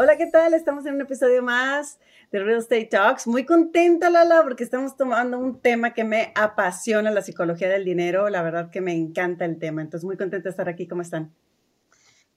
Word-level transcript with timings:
Hola, 0.00 0.16
¿qué 0.16 0.26
tal? 0.26 0.54
Estamos 0.54 0.86
en 0.86 0.94
un 0.94 1.00
episodio 1.00 1.42
más 1.42 1.98
de 2.30 2.38
Real 2.38 2.60
Estate 2.60 2.84
Talks. 2.84 3.26
Muy 3.26 3.44
contenta, 3.44 4.10
Lala, 4.10 4.44
porque 4.44 4.62
estamos 4.62 4.96
tomando 4.96 5.40
un 5.40 5.60
tema 5.60 5.92
que 5.92 6.04
me 6.04 6.32
apasiona, 6.36 7.10
la 7.10 7.20
psicología 7.20 7.68
del 7.68 7.84
dinero. 7.84 8.28
La 8.28 8.42
verdad 8.42 8.70
que 8.70 8.80
me 8.80 8.92
encanta 8.92 9.44
el 9.44 9.58
tema. 9.58 9.82
Entonces, 9.82 10.04
muy 10.04 10.16
contenta 10.16 10.44
de 10.44 10.50
estar 10.50 10.68
aquí. 10.68 10.86
¿Cómo 10.86 11.02
están? 11.02 11.34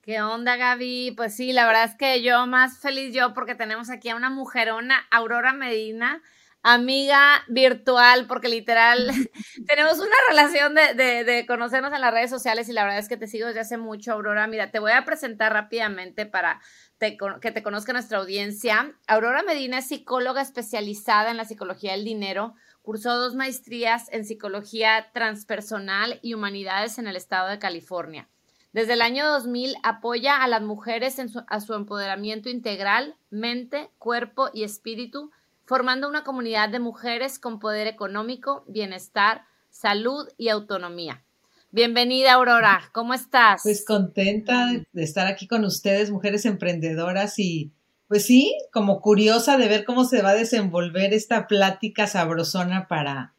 ¿Qué 0.02 0.23
onda, 0.23 0.55
Gaby? 0.55 1.13
Pues 1.16 1.35
sí, 1.35 1.53
la 1.53 1.67
verdad 1.67 1.83
es 1.83 1.93
que 1.93 2.23
yo 2.23 2.47
más 2.47 2.79
feliz 2.79 3.13
yo 3.13 3.35
porque 3.35 3.53
tenemos 3.53 3.91
aquí 3.91 4.09
a 4.09 4.16
una 4.16 4.31
mujerona, 4.31 4.95
Aurora 5.11 5.53
Medina, 5.53 6.23
amiga 6.63 7.43
virtual, 7.47 8.27
porque 8.27 8.49
literal 8.49 9.11
tenemos 9.67 9.99
una 9.99 10.15
relación 10.29 10.75
de, 10.75 10.93
de, 10.93 11.23
de, 11.23 11.45
conocernos 11.45 11.93
en 11.93 12.02
las 12.02 12.13
redes 12.13 12.29
sociales 12.29 12.69
y 12.69 12.73
la 12.73 12.83
verdad 12.83 12.99
es 12.99 13.09
que 13.09 13.17
te 13.17 13.27
sigo 13.27 13.47
desde 13.47 13.61
hace 13.61 13.77
mucho, 13.77 14.13
Aurora. 14.13 14.47
Mira, 14.47 14.71
te 14.71 14.79
voy 14.79 14.91
a 14.91 15.05
presentar 15.05 15.53
rápidamente 15.53 16.25
para 16.25 16.61
que 16.99 17.52
te 17.52 17.63
conozca 17.63 17.93
nuestra 17.93 18.19
audiencia. 18.19 18.95
Aurora 19.08 19.41
Medina 19.41 19.80
es 19.80 19.88
psicóloga 19.88 20.41
especializada 20.41 21.31
en 21.31 21.38
la 21.38 21.45
psicología 21.45 21.94
del 21.94 22.05
dinero. 22.05 22.53
Cursó 22.83 23.17
dos 23.17 23.33
maestrías 23.36 24.08
en 24.11 24.23
psicología 24.23 25.09
transpersonal 25.11 26.19
y 26.21 26.36
humanidades 26.36 26.99
en 26.99 27.08
el 27.08 27.16
estado 27.16 27.49
de 27.49 27.58
California. 27.58 28.30
Desde 28.71 28.93
el 28.93 29.02
año 29.02 29.27
2000 29.27 29.75
apoya 29.83 30.43
a 30.43 30.47
las 30.47 30.61
mujeres 30.61 31.19
en 31.19 31.30
su, 31.30 31.43
a 31.47 31.59
su 31.59 31.73
empoderamiento 31.73 32.49
integral, 32.49 33.17
mente, 33.30 33.89
cuerpo 33.97 34.49
y 34.53 34.64
espíritu, 34.64 35.31
formando 35.72 36.09
una 36.09 36.25
comunidad 36.25 36.67
de 36.67 36.80
mujeres 36.80 37.39
con 37.39 37.58
poder 37.58 37.88
económico, 37.88 38.66
bienestar, 38.67 39.45
salud 39.69 40.27
y 40.38 40.50
autonomía. 40.50 41.23
Bienvenida, 41.69 42.33
Aurora. 42.33 42.89
¿Cómo 42.91 43.14
estás? 43.14 43.61
Pues 43.64 43.86
contenta 43.86 44.67
de 44.92 45.02
estar 45.02 45.27
aquí 45.27 45.47
con 45.47 45.64
ustedes, 45.64 46.11
mujeres 46.11 46.45
emprendedoras 46.45 47.39
y 47.39 47.72
pues 48.09 48.25
sí, 48.25 48.53
como 48.73 48.99
curiosa 48.99 49.58
de 49.58 49.69
ver 49.69 49.86
cómo 49.86 50.03
se 50.03 50.22
va 50.22 50.31
a 50.31 50.36
desenvolver 50.36 51.14
esta 51.14 51.47
plática 51.47 52.05
sabrosona 52.05 52.89
para 52.89 53.33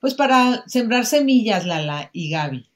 pues 0.00 0.12
para 0.12 0.62
sembrar 0.66 1.06
semillas, 1.06 1.64
Lala 1.64 2.10
y 2.12 2.28
Gaby. 2.28 2.68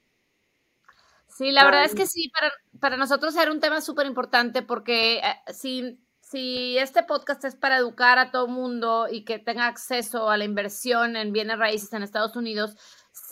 Sí, 1.28 1.52
la 1.52 1.64
verdad 1.66 1.84
es 1.84 1.94
que 1.94 2.06
sí, 2.06 2.30
para, 2.30 2.50
para 2.80 2.96
nosotros 2.96 3.36
era 3.36 3.52
un 3.52 3.60
tema 3.60 3.82
súper 3.82 4.06
importante 4.06 4.62
porque 4.62 5.18
eh, 5.18 5.52
si, 5.52 5.98
si 6.34 6.76
este 6.78 7.04
podcast 7.04 7.44
es 7.44 7.54
para 7.54 7.76
educar 7.76 8.18
a 8.18 8.32
todo 8.32 8.48
mundo 8.48 9.06
y 9.08 9.24
que 9.24 9.38
tenga 9.38 9.68
acceso 9.68 10.28
a 10.30 10.36
la 10.36 10.42
inversión 10.42 11.14
en 11.14 11.32
bienes 11.32 11.60
raíces 11.60 11.92
en 11.92 12.02
Estados 12.02 12.34
Unidos, 12.34 12.76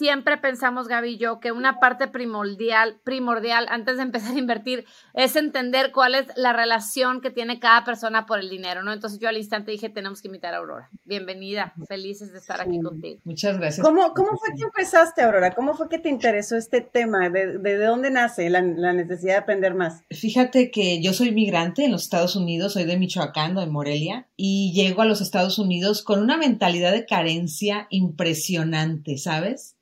siempre 0.03 0.36
pensamos, 0.36 0.89
Gaby 0.89 1.11
y 1.11 1.17
yo, 1.17 1.39
que 1.39 1.53
una 1.53 1.78
parte 1.78 2.08
primordial, 2.08 2.98
primordial 3.05 3.67
antes 3.69 3.98
de 3.98 4.03
empezar 4.03 4.34
a 4.34 4.39
invertir 4.39 4.84
es 5.14 5.36
entender 5.36 5.92
cuál 5.92 6.17
es 6.17 6.27
la 6.34 6.53
relación 6.53 7.20
que 7.20 7.31
tiene 7.31 7.61
cada 7.61 7.84
persona 7.84 8.27
por 8.27 8.41
el 8.41 8.50
dinero, 8.50 8.83
¿no? 8.83 8.92
Entonces 8.92 9.20
yo 9.20 9.28
al 9.28 9.36
instante 9.36 9.70
dije, 9.70 9.91
tenemos 9.91 10.20
que 10.20 10.27
invitar 10.27 10.55
a 10.55 10.56
Aurora. 10.56 10.91
Bienvenida, 11.05 11.72
felices 11.86 12.33
de 12.33 12.39
estar 12.39 12.61
aquí 12.61 12.81
contigo. 12.81 13.21
Muchas 13.22 13.56
gracias. 13.59 13.87
¿Cómo, 13.87 14.12
cómo 14.12 14.37
fue 14.37 14.49
que 14.56 14.65
empezaste, 14.65 15.22
Aurora? 15.22 15.53
¿Cómo 15.53 15.75
fue 15.75 15.88
que 15.88 16.00
te 16.00 16.09
interesó 16.09 16.56
este 16.56 16.81
tema? 16.81 17.28
¿De, 17.28 17.59
de 17.59 17.77
dónde 17.77 18.10
nace 18.10 18.50
la, 18.50 18.60
la, 18.60 18.93
necesidad 18.93 19.34
de 19.34 19.38
aprender 19.38 19.75
más? 19.75 20.03
Fíjate 20.10 20.72
que 20.72 21.00
yo 21.00 21.12
soy 21.12 21.31
migrante 21.31 21.84
en 21.84 21.93
los 21.93 22.03
Estados 22.03 22.34
Unidos, 22.34 22.72
soy 22.72 22.87
de 22.87 22.98
Michoacán, 22.98 23.54
de 23.54 23.66
Morelia, 23.66 24.27
y 24.37 24.72
llego 24.75 25.03
a 25.03 25.06
los 25.06 25.21
Estados 25.21 25.60
Unidos 25.60 26.03
con 26.03 26.21
una 26.21 26.37
mentalidad 26.37 26.91
de 26.91 27.06
carencia 27.06 27.87
impresionante, 27.88 29.16
¿sabes? 29.16 29.77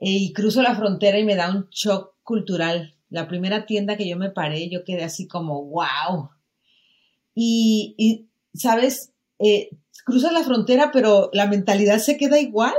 Y 0.00 0.32
cruzo 0.32 0.62
la 0.62 0.74
frontera 0.74 1.18
y 1.18 1.24
me 1.24 1.36
da 1.36 1.50
un 1.50 1.68
shock 1.70 2.14
cultural. 2.22 2.94
La 3.10 3.26
primera 3.26 3.66
tienda 3.66 3.96
que 3.96 4.08
yo 4.08 4.16
me 4.16 4.30
paré, 4.30 4.68
yo 4.68 4.84
quedé 4.84 5.04
así 5.04 5.26
como, 5.26 5.64
wow. 5.64 6.30
Y, 7.34 7.94
y 7.96 8.28
¿sabes? 8.54 9.12
Eh, 9.38 9.70
cruzas 10.04 10.32
la 10.32 10.44
frontera, 10.44 10.90
pero 10.92 11.30
la 11.32 11.46
mentalidad 11.46 11.98
se 11.98 12.16
queda 12.16 12.40
igual. 12.40 12.74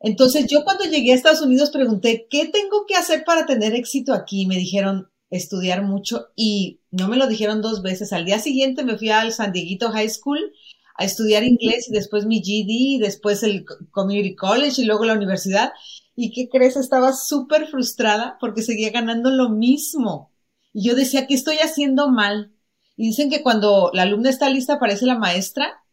Entonces 0.00 0.46
yo 0.46 0.64
cuando 0.64 0.84
llegué 0.84 1.12
a 1.12 1.14
Estados 1.14 1.40
Unidos 1.40 1.70
pregunté, 1.70 2.26
¿qué 2.30 2.46
tengo 2.46 2.86
que 2.86 2.94
hacer 2.94 3.24
para 3.24 3.46
tener 3.46 3.74
éxito 3.74 4.12
aquí? 4.12 4.46
Me 4.46 4.56
dijeron, 4.56 5.08
estudiar 5.30 5.82
mucho 5.82 6.28
y 6.36 6.80
no 6.90 7.08
me 7.08 7.16
lo 7.16 7.26
dijeron 7.26 7.62
dos 7.62 7.82
veces. 7.82 8.12
Al 8.12 8.24
día 8.24 8.38
siguiente 8.38 8.84
me 8.84 8.98
fui 8.98 9.10
al 9.10 9.32
San 9.32 9.52
Dieguito 9.52 9.90
High 9.90 10.10
School 10.10 10.52
a 10.96 11.04
estudiar 11.04 11.44
inglés 11.44 11.88
y 11.88 11.92
después 11.92 12.26
mi 12.26 12.40
GD 12.40 12.68
y 12.68 12.98
después 12.98 13.42
el 13.42 13.64
Community 13.90 14.34
College 14.34 14.80
y 14.80 14.84
luego 14.84 15.04
la 15.04 15.14
universidad. 15.14 15.72
¿Y 16.16 16.32
qué 16.32 16.48
crees? 16.48 16.76
Estaba 16.76 17.12
súper 17.12 17.68
frustrada 17.68 18.38
porque 18.40 18.62
seguía 18.62 18.90
ganando 18.90 19.30
lo 19.30 19.50
mismo. 19.50 20.32
Y 20.72 20.88
yo 20.88 20.94
decía, 20.96 21.26
¿qué 21.26 21.34
estoy 21.34 21.58
haciendo 21.58 22.10
mal? 22.10 22.52
Y 22.96 23.08
dicen 23.08 23.30
que 23.30 23.42
cuando 23.42 23.90
la 23.92 24.02
alumna 24.02 24.30
está 24.30 24.48
lista 24.48 24.74
aparece 24.74 25.06
la 25.06 25.18
maestra. 25.18 25.84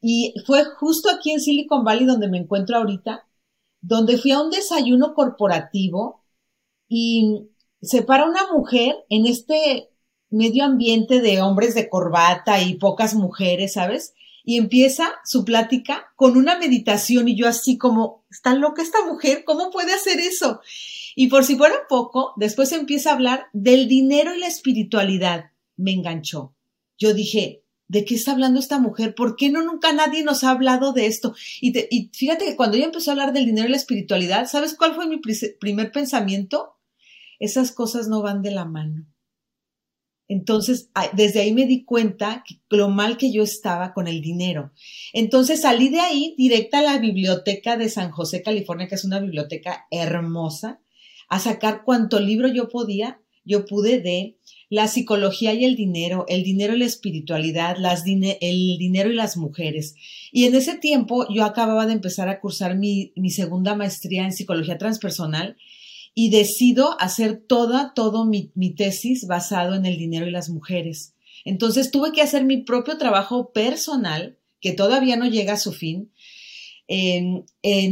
Y 0.00 0.34
fue 0.46 0.64
justo 0.64 1.08
aquí 1.10 1.30
en 1.32 1.40
Silicon 1.40 1.84
Valley 1.84 2.06
donde 2.06 2.28
me 2.28 2.38
encuentro 2.38 2.76
ahorita, 2.76 3.26
donde 3.80 4.18
fui 4.18 4.32
a 4.32 4.40
un 4.40 4.50
desayuno 4.50 5.14
corporativo 5.14 6.24
y 6.88 7.48
se 7.82 8.02
para 8.02 8.26
una 8.26 8.52
mujer 8.52 8.96
en 9.08 9.26
este 9.26 9.90
medio 10.30 10.64
ambiente 10.64 11.20
de 11.20 11.40
hombres 11.40 11.74
de 11.74 11.88
corbata 11.88 12.60
y 12.62 12.74
pocas 12.74 13.14
mujeres, 13.14 13.74
¿sabes? 13.74 14.14
Y 14.48 14.56
empieza 14.56 15.12
su 15.26 15.44
plática 15.44 16.10
con 16.16 16.38
una 16.38 16.58
meditación 16.58 17.28
y 17.28 17.36
yo 17.36 17.46
así 17.46 17.76
como, 17.76 18.24
está 18.30 18.54
loca 18.54 18.80
esta 18.80 19.04
mujer, 19.04 19.44
¿cómo 19.44 19.70
puede 19.70 19.92
hacer 19.92 20.20
eso? 20.20 20.62
Y 21.14 21.26
por 21.26 21.44
si 21.44 21.54
fuera 21.54 21.74
poco, 21.86 22.32
después 22.36 22.72
empieza 22.72 23.10
a 23.10 23.12
hablar 23.12 23.48
del 23.52 23.88
dinero 23.88 24.34
y 24.34 24.38
la 24.38 24.46
espiritualidad. 24.46 25.50
Me 25.76 25.92
enganchó. 25.92 26.54
Yo 26.96 27.12
dije, 27.12 27.62
¿de 27.88 28.06
qué 28.06 28.14
está 28.14 28.32
hablando 28.32 28.58
esta 28.58 28.78
mujer? 28.78 29.14
¿Por 29.14 29.36
qué 29.36 29.50
no 29.50 29.62
nunca 29.62 29.92
nadie 29.92 30.22
nos 30.22 30.42
ha 30.44 30.50
hablado 30.52 30.94
de 30.94 31.04
esto? 31.04 31.34
Y, 31.60 31.74
te, 31.74 31.86
y 31.90 32.10
fíjate 32.14 32.46
que 32.46 32.56
cuando 32.56 32.78
ella 32.78 32.86
empezó 32.86 33.10
a 33.10 33.12
hablar 33.12 33.34
del 33.34 33.44
dinero 33.44 33.68
y 33.68 33.72
la 33.72 33.76
espiritualidad, 33.76 34.48
¿sabes 34.48 34.72
cuál 34.72 34.94
fue 34.94 35.06
mi 35.06 35.20
primer 35.60 35.92
pensamiento? 35.92 36.78
Esas 37.38 37.70
cosas 37.70 38.08
no 38.08 38.22
van 38.22 38.40
de 38.40 38.52
la 38.52 38.64
mano. 38.64 39.04
Entonces, 40.28 40.90
desde 41.14 41.40
ahí 41.40 41.52
me 41.52 41.66
di 41.66 41.84
cuenta 41.84 42.44
que 42.46 42.56
lo 42.76 42.90
mal 42.90 43.16
que 43.16 43.32
yo 43.32 43.42
estaba 43.42 43.94
con 43.94 44.06
el 44.06 44.20
dinero. 44.20 44.72
Entonces 45.14 45.62
salí 45.62 45.88
de 45.88 46.00
ahí 46.00 46.34
directa 46.36 46.80
a 46.80 46.82
la 46.82 46.98
biblioteca 46.98 47.78
de 47.78 47.88
San 47.88 48.10
José, 48.10 48.42
California, 48.42 48.88
que 48.88 48.96
es 48.96 49.04
una 49.04 49.20
biblioteca 49.20 49.86
hermosa, 49.90 50.80
a 51.30 51.38
sacar 51.38 51.82
cuanto 51.82 52.20
libro 52.20 52.48
yo 52.48 52.68
podía. 52.68 53.20
Yo 53.46 53.64
pude 53.64 54.00
de 54.00 54.36
la 54.68 54.88
psicología 54.88 55.54
y 55.54 55.64
el 55.64 55.74
dinero, 55.74 56.26
el 56.28 56.42
dinero 56.42 56.74
y 56.74 56.80
la 56.80 56.84
espiritualidad, 56.84 57.76
el 57.78 58.78
dinero 58.78 59.10
y 59.10 59.14
las 59.14 59.38
mujeres. 59.38 59.94
Y 60.30 60.44
en 60.44 60.54
ese 60.54 60.76
tiempo 60.76 61.26
yo 61.32 61.46
acababa 61.46 61.86
de 61.86 61.94
empezar 61.94 62.28
a 62.28 62.40
cursar 62.40 62.76
mi 62.76 63.30
segunda 63.30 63.74
maestría 63.74 64.24
en 64.24 64.32
psicología 64.32 64.76
transpersonal 64.76 65.56
y 66.20 66.30
decido 66.30 67.00
hacer 67.00 67.36
toda, 67.46 67.94
todo 67.94 68.24
mi, 68.24 68.50
mi, 68.56 68.70
tesis 68.70 69.28
basado 69.28 69.76
en 69.76 69.86
el 69.86 69.96
dinero 69.96 70.26
y 70.26 70.32
las 70.32 70.50
mujeres. 70.50 71.14
Entonces 71.44 71.92
tuve 71.92 72.10
que 72.10 72.22
hacer 72.22 72.44
mi 72.44 72.56
propio 72.56 72.98
trabajo 72.98 73.52
personal, 73.52 74.36
que 74.60 74.72
todavía 74.72 75.16
no 75.16 75.26
llega 75.26 75.52
a 75.52 75.58
su 75.58 75.72
fin, 75.72 76.10
en, 76.88 77.44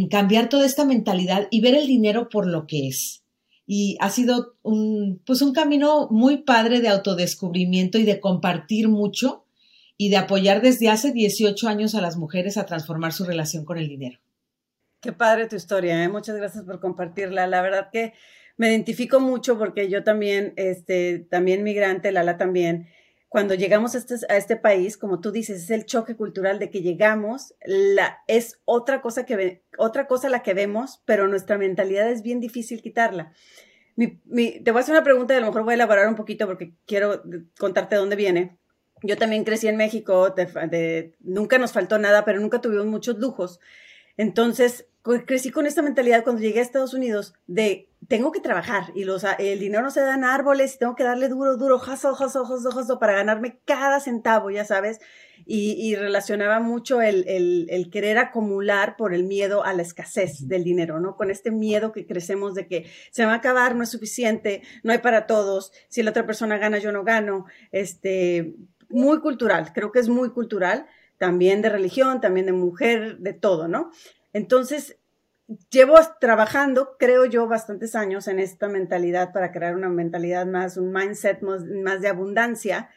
cambiar 0.08 0.48
toda 0.48 0.66
esta 0.66 0.84
mentalidad 0.84 1.46
y 1.52 1.60
ver 1.60 1.76
el 1.76 1.86
dinero 1.86 2.28
por 2.28 2.48
lo 2.48 2.66
que 2.66 2.88
es. 2.88 3.22
Y 3.64 3.96
ha 4.00 4.10
sido 4.10 4.56
un, 4.64 5.22
pues 5.24 5.40
un 5.40 5.52
camino 5.52 6.08
muy 6.10 6.38
padre 6.38 6.80
de 6.80 6.88
autodescubrimiento 6.88 7.96
y 7.96 8.02
de 8.02 8.18
compartir 8.18 8.88
mucho 8.88 9.44
y 9.96 10.08
de 10.08 10.16
apoyar 10.16 10.62
desde 10.62 10.88
hace 10.88 11.12
18 11.12 11.68
años 11.68 11.94
a 11.94 12.00
las 12.00 12.16
mujeres 12.16 12.56
a 12.56 12.66
transformar 12.66 13.12
su 13.12 13.22
relación 13.22 13.64
con 13.64 13.78
el 13.78 13.86
dinero. 13.86 14.18
Qué 15.06 15.12
padre 15.12 15.46
tu 15.46 15.54
historia, 15.54 16.02
¿eh? 16.02 16.08
muchas 16.08 16.34
gracias 16.34 16.64
por 16.64 16.80
compartirla. 16.80 17.46
La 17.46 17.62
verdad 17.62 17.90
que 17.92 18.12
me 18.56 18.70
identifico 18.70 19.20
mucho 19.20 19.56
porque 19.56 19.88
yo 19.88 20.02
también, 20.02 20.52
este, 20.56 21.20
también 21.20 21.62
migrante, 21.62 22.10
Lala 22.10 22.36
también, 22.38 22.88
cuando 23.28 23.54
llegamos 23.54 23.94
a 23.94 23.98
este, 23.98 24.16
a 24.28 24.36
este 24.36 24.56
país, 24.56 24.96
como 24.96 25.20
tú 25.20 25.30
dices, 25.30 25.62
es 25.62 25.70
el 25.70 25.86
choque 25.86 26.16
cultural 26.16 26.58
de 26.58 26.70
que 26.70 26.82
llegamos, 26.82 27.54
la, 27.64 28.18
es 28.26 28.60
otra 28.64 29.00
cosa, 29.00 29.24
que 29.24 29.62
otra 29.78 30.08
cosa 30.08 30.28
la 30.28 30.42
que 30.42 30.54
vemos, 30.54 31.00
pero 31.04 31.28
nuestra 31.28 31.56
mentalidad 31.56 32.10
es 32.10 32.22
bien 32.22 32.40
difícil 32.40 32.82
quitarla. 32.82 33.32
Te 33.94 34.72
voy 34.72 34.76
a 34.76 34.80
hacer 34.80 34.92
una 34.92 35.04
pregunta 35.04 35.34
y 35.34 35.36
a 35.36 35.40
lo 35.40 35.46
mejor 35.46 35.62
voy 35.62 35.74
a 35.74 35.76
elaborar 35.76 36.08
un 36.08 36.16
poquito 36.16 36.48
porque 36.48 36.74
quiero 36.84 37.22
contarte 37.60 37.94
dónde 37.94 38.16
viene. 38.16 38.58
yo 39.04 39.16
también 39.16 39.44
crecí 39.44 39.68
en 39.68 39.76
México, 39.76 40.34
nunca 41.20 41.58
nos 41.58 41.70
faltó 41.70 41.96
nada, 41.96 42.24
pero 42.24 42.40
nunca 42.40 42.60
tuvimos 42.60 42.86
muchos 42.86 43.18
lujos. 43.18 43.60
Entonces, 44.16 44.86
crecí 45.24 45.50
con 45.50 45.66
esta 45.66 45.82
mentalidad 45.82 46.24
cuando 46.24 46.42
llegué 46.42 46.58
a 46.58 46.62
Estados 46.62 46.94
Unidos 46.94 47.34
de 47.46 47.88
tengo 48.08 48.30
que 48.30 48.40
trabajar 48.40 48.92
y 48.94 49.04
los, 49.04 49.24
el 49.38 49.58
dinero 49.58 49.82
no 49.82 49.90
se 49.90 50.00
da 50.00 50.14
en 50.14 50.24
árboles 50.24 50.74
y 50.74 50.78
tengo 50.78 50.94
que 50.94 51.04
darle 51.04 51.28
duro, 51.28 51.56
duro, 51.56 51.78
jaso, 51.78 52.14
jaso, 52.14 52.44
jaso, 52.44 52.70
jaso 52.70 52.98
para 52.98 53.14
ganarme 53.14 53.60
cada 53.64 54.00
centavo, 54.00 54.50
ya 54.50 54.64
sabes. 54.64 55.00
Y, 55.44 55.94
relacionaba 55.94 56.60
mucho 56.60 57.02
el, 57.02 57.24
el, 57.28 57.90
querer 57.90 58.18
acumular 58.18 58.96
por 58.96 59.14
el 59.14 59.22
miedo 59.22 59.64
a 59.64 59.74
la 59.74 59.82
escasez 59.82 60.48
del 60.48 60.64
dinero, 60.64 60.98
¿no? 60.98 61.14
Con 61.14 61.30
este 61.30 61.50
miedo 61.50 61.92
que 61.92 62.06
crecemos 62.06 62.54
de 62.54 62.66
que 62.66 62.90
se 63.10 63.24
va 63.26 63.32
a 63.32 63.36
acabar, 63.36 63.76
no 63.76 63.84
es 63.84 63.90
suficiente, 63.90 64.62
no 64.82 64.92
hay 64.92 64.98
para 64.98 65.26
todos, 65.26 65.72
si 65.88 66.02
la 66.02 66.10
otra 66.10 66.26
persona 66.26 66.58
gana, 66.58 66.78
yo 66.78 66.90
no 66.90 67.04
gano. 67.04 67.46
Este, 67.70 68.54
muy 68.88 69.20
cultural, 69.20 69.72
creo 69.72 69.92
que 69.92 70.00
es 70.00 70.08
muy 70.08 70.30
cultural, 70.30 70.86
también 71.18 71.62
de 71.62 71.68
religión, 71.68 72.20
también 72.20 72.46
de 72.46 72.52
mujer, 72.52 73.18
de 73.18 73.32
todo, 73.32 73.68
¿no? 73.68 73.90
Entonces, 74.36 74.98
llevo 75.70 75.94
trabajando, 76.20 76.96
creo 76.98 77.24
yo, 77.24 77.48
bastantes 77.48 77.94
años 77.94 78.28
en 78.28 78.38
esta 78.38 78.68
mentalidad 78.68 79.32
para 79.32 79.50
crear 79.50 79.74
una 79.74 79.88
mentalidad 79.88 80.44
más, 80.44 80.76
un 80.76 80.92
mindset 80.92 81.40
más, 81.40 82.02
de 82.02 82.08
abundancia. 82.08 82.90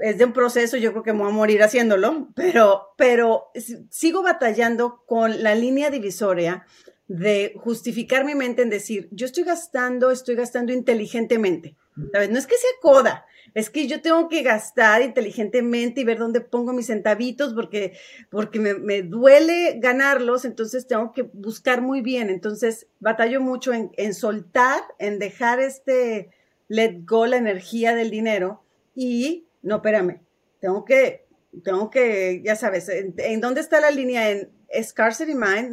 Es 0.00 0.18
de 0.18 0.26
un 0.26 0.34
proceso, 0.34 0.76
yo 0.76 0.90
creo 0.90 1.02
que 1.02 1.14
me 1.14 1.20
voy 1.20 1.30
a 1.30 1.34
morir 1.34 1.62
haciéndolo, 1.62 2.28
pero, 2.34 2.88
pero 2.98 3.46
sigo 3.88 4.22
batallando 4.22 5.02
con 5.06 5.42
la 5.42 5.54
línea 5.54 5.88
divisoria 5.88 6.66
de 7.08 7.54
justificar 7.56 8.26
mi 8.26 8.34
mente 8.34 8.60
en 8.60 8.68
decir, 8.68 9.08
yo 9.12 9.24
estoy 9.24 9.44
gastando, 9.44 10.10
estoy 10.10 10.34
gastando 10.34 10.74
inteligentemente. 10.74 11.74
¿Sabes? 12.12 12.28
No 12.28 12.38
es 12.38 12.46
que 12.46 12.56
sea 12.56 12.70
coda, 12.82 13.24
es 13.54 13.70
que 13.70 13.86
yo 13.86 14.00
tengo 14.00 14.28
que 14.28 14.42
gastar 14.42 15.02
inteligentemente 15.02 16.00
y 16.00 16.04
ver 16.04 16.18
dónde 16.18 16.40
pongo 16.40 16.72
mis 16.72 16.86
centavitos 16.86 17.54
porque, 17.54 17.96
porque 18.30 18.58
me, 18.58 19.02
duele 19.02 19.78
ganarlos, 19.78 20.44
entonces 20.44 20.86
tengo 20.86 21.12
que 21.12 21.22
buscar 21.22 21.82
muy 21.82 22.00
bien. 22.00 22.30
Entonces, 22.30 22.86
batallo 23.00 23.40
mucho 23.40 23.72
en, 23.72 24.14
soltar, 24.14 24.80
en 24.98 25.18
dejar 25.18 25.60
este 25.60 26.30
let 26.68 27.00
go, 27.04 27.26
la 27.26 27.36
energía 27.36 27.94
del 27.94 28.10
dinero 28.10 28.62
y, 28.94 29.46
no, 29.62 29.76
espérame, 29.76 30.20
tengo 30.60 30.84
que, 30.84 31.26
tengo 31.64 31.90
que, 31.90 32.42
ya 32.44 32.54
sabes, 32.54 32.88
¿en, 32.88 33.40
dónde 33.40 33.60
está 33.60 33.80
la 33.80 33.90
línea? 33.90 34.30
En 34.30 34.50
scarcity 34.82 35.34
mind, 35.34 35.70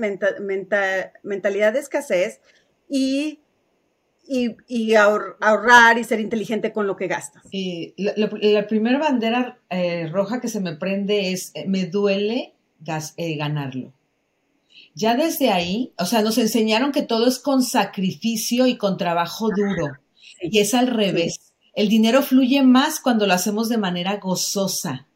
mentalidad 1.21 1.73
de 1.73 1.79
escasez 1.79 2.41
y 2.89 3.41
y, 4.27 4.93
ahorrar 4.95 5.97
y 5.97 6.03
ser 6.03 6.19
inteligente 6.19 6.73
con 6.73 6.87
lo 6.87 6.95
que 6.95 7.07
gastas. 7.07 7.43
la, 7.97 8.67
primera 8.67 8.99
bandera 8.99 9.59
eh, 9.69 10.07
roja 10.07 10.41
que 10.41 10.47
se 10.47 10.59
me 10.59 10.75
prende 10.75 11.31
es, 11.31 11.51
eh, 11.55 11.65
me 11.67 11.85
duele 11.85 12.53
eh, 13.17 13.35
ganarlo. 13.37 13.93
Ya 14.93 15.15
desde 15.15 15.51
ahí, 15.51 15.93
o 15.97 16.05
sea, 16.05 16.21
nos 16.21 16.37
enseñaron 16.37 16.91
que 16.91 17.03
todo 17.03 17.27
es 17.27 17.39
con 17.39 17.63
sacrificio 17.63 18.65
y 18.67 18.77
con 18.77 18.97
trabajo 18.97 19.49
duro. 19.49 19.93
Y 20.41 20.59
es 20.59 20.73
al 20.73 20.87
revés. 20.87 21.53
El 21.73 21.89
dinero 21.89 22.23
fluye 22.23 22.63
más 22.63 22.99
cuando 22.99 23.27
lo 23.27 23.33
hacemos 23.33 23.69
de 23.69 23.77
manera 23.77 24.17
gozosa. 24.17 25.07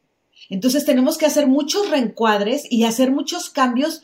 Entonces 0.50 0.86
tenemos 0.86 1.18
que 1.18 1.26
hacer 1.26 1.48
muchos 1.48 1.90
reencuadres 1.90 2.68
y 2.70 2.84
hacer 2.84 3.12
muchos 3.12 3.50
cambios. 3.50 4.04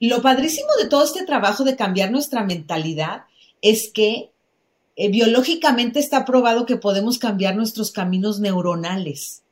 Lo 0.00 0.22
padrísimo 0.22 0.68
de 0.80 0.88
todo 0.88 1.04
este 1.04 1.24
trabajo 1.24 1.64
de 1.64 1.76
cambiar 1.76 2.10
nuestra 2.10 2.44
mentalidad 2.44 3.24
es 3.62 3.90
que 3.92 4.30
eh, 4.96 5.10
biológicamente 5.10 6.00
está 6.00 6.24
probado 6.24 6.66
que 6.66 6.76
podemos 6.76 7.18
cambiar 7.18 7.56
nuestros 7.56 7.92
caminos 7.92 8.40
neuronales. 8.40 9.42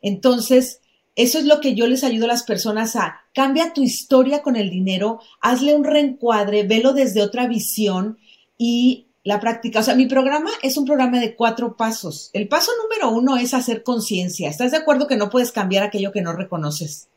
Entonces, 0.00 0.80
eso 1.16 1.38
es 1.38 1.46
lo 1.46 1.60
que 1.60 1.74
yo 1.74 1.88
les 1.88 2.04
ayudo 2.04 2.26
a 2.26 2.28
las 2.28 2.44
personas 2.44 2.94
a 2.94 3.22
cambia 3.34 3.72
tu 3.72 3.82
historia 3.82 4.42
con 4.42 4.54
el 4.54 4.70
dinero, 4.70 5.20
hazle 5.40 5.74
un 5.74 5.82
reencuadre, 5.82 6.62
velo 6.62 6.92
desde 6.92 7.22
otra 7.22 7.48
visión 7.48 8.18
y 8.56 9.06
la 9.24 9.40
práctica. 9.40 9.80
O 9.80 9.82
sea, 9.82 9.96
mi 9.96 10.06
programa 10.06 10.50
es 10.62 10.76
un 10.76 10.84
programa 10.84 11.18
de 11.18 11.34
cuatro 11.34 11.76
pasos. 11.76 12.30
El 12.32 12.46
paso 12.46 12.70
número 12.82 13.10
uno 13.10 13.36
es 13.36 13.52
hacer 13.52 13.82
conciencia. 13.82 14.48
¿Estás 14.48 14.70
de 14.70 14.76
acuerdo 14.76 15.08
que 15.08 15.16
no 15.16 15.28
puedes 15.28 15.50
cambiar 15.50 15.82
aquello 15.82 16.12
que 16.12 16.22
no 16.22 16.32
reconoces? 16.32 17.08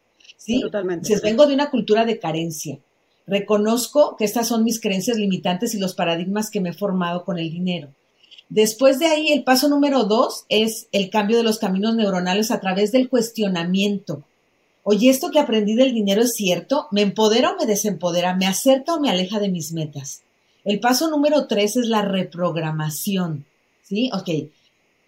¿Sí? 0.42 0.60
Totalmente. 0.62 1.20
vengo 1.22 1.46
de 1.46 1.54
una 1.54 1.70
cultura 1.70 2.06
de 2.06 2.20
carencia. 2.20 2.80
Reconozco 3.28 4.16
que 4.18 4.26
estas 4.26 4.48
son 4.48 4.64
mis 4.64 4.82
creencias 4.82 5.18
limitantes 5.18 5.76
y 5.76 5.80
los 5.80 5.94
paradigmas 5.94 6.50
que 6.50 6.62
me 6.62 6.70
he 6.70 6.74
formado 6.74 7.24
con 7.24 7.38
el 7.38 7.52
dinero. 7.52 7.90
Después 8.50 9.00
de 9.00 9.06
ahí, 9.06 9.32
el 9.32 9.44
paso 9.44 9.70
número 9.70 10.04
dos 10.04 10.46
es 10.50 10.88
el 10.92 11.10
cambio 11.10 11.38
de 11.38 11.44
los 11.44 11.60
caminos 11.60 11.96
neuronales 11.96 12.52
a 12.52 12.60
través 12.60 12.92
del 12.92 13.08
cuestionamiento. 13.08 14.24
Oye, 14.84 15.10
¿esto 15.10 15.30
que 15.30 15.40
aprendí 15.40 15.76
del 15.76 15.94
dinero 15.94 16.24
es 16.24 16.34
cierto? 16.34 16.88
¿Me 16.92 17.02
empodera 17.02 17.52
o 17.52 17.58
me 17.58 17.68
desempodera? 17.68 18.36
¿Me 18.36 18.48
acerca 18.48 18.96
o 18.96 19.00
me 19.00 19.10
aleja 19.10 19.40
de 19.40 19.50
mis 19.50 19.72
metas? 19.72 20.24
El 20.66 20.80
paso 20.80 21.10
número 21.10 21.46
tres 21.48 21.78
es 21.78 21.88
la 21.88 22.02
reprogramación. 22.02 23.46
¿Sí? 23.84 24.10
Ok. 24.12 24.50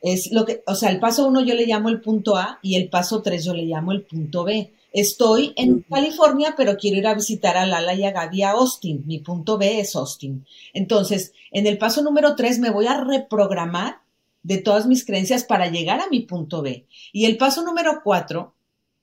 Es 0.02 0.32
lo 0.32 0.46
que, 0.46 0.62
o 0.68 0.76
sea, 0.76 0.92
el 0.92 1.00
paso 1.00 1.26
uno 1.26 1.42
yo 1.42 1.56
le 1.56 1.66
llamo 1.66 1.90
el 1.90 2.02
punto 2.02 2.38
A 2.38 2.60
y 2.62 2.76
el 2.76 2.90
paso 2.90 3.22
tres 3.22 3.44
yo 3.44 3.54
le 3.54 3.64
llamo 3.64 3.92
el 3.92 4.04
punto 4.04 4.44
B. 4.44 4.72
Estoy 4.94 5.54
en 5.56 5.81
California, 5.90 6.54
pero 6.56 6.78
quiero 6.78 6.98
ir 6.98 7.07
a 7.07 7.16
visitar 7.16 7.57
a 7.57 7.66
Lala 7.66 7.95
y 7.95 8.04
a 8.04 8.12
Gaby 8.12 8.44
a 8.44 8.51
Austin. 8.51 9.01
Mi 9.07 9.18
punto 9.18 9.57
B 9.57 9.80
es 9.80 9.95
Austin. 9.95 10.45
Entonces, 10.72 11.34
en 11.51 11.66
el 11.66 11.80
paso 11.80 12.04
número 12.04 12.36
tres 12.36 12.60
me 12.60 12.69
voy 12.69 12.86
a 12.86 13.04
reprogramar 13.04 14.01
de 14.44 14.60
todas 14.60 14.86
mis 14.86 15.04
creencias 15.04 15.45
para 15.45 15.68
llegar 15.68 16.00
a 16.00 16.10
mi 16.10 16.19
punto 16.19 16.62
B. 16.62 16.86
Y 17.12 17.25
el 17.25 17.38
paso 17.38 17.63
número 17.63 18.01
cuatro 18.04 18.54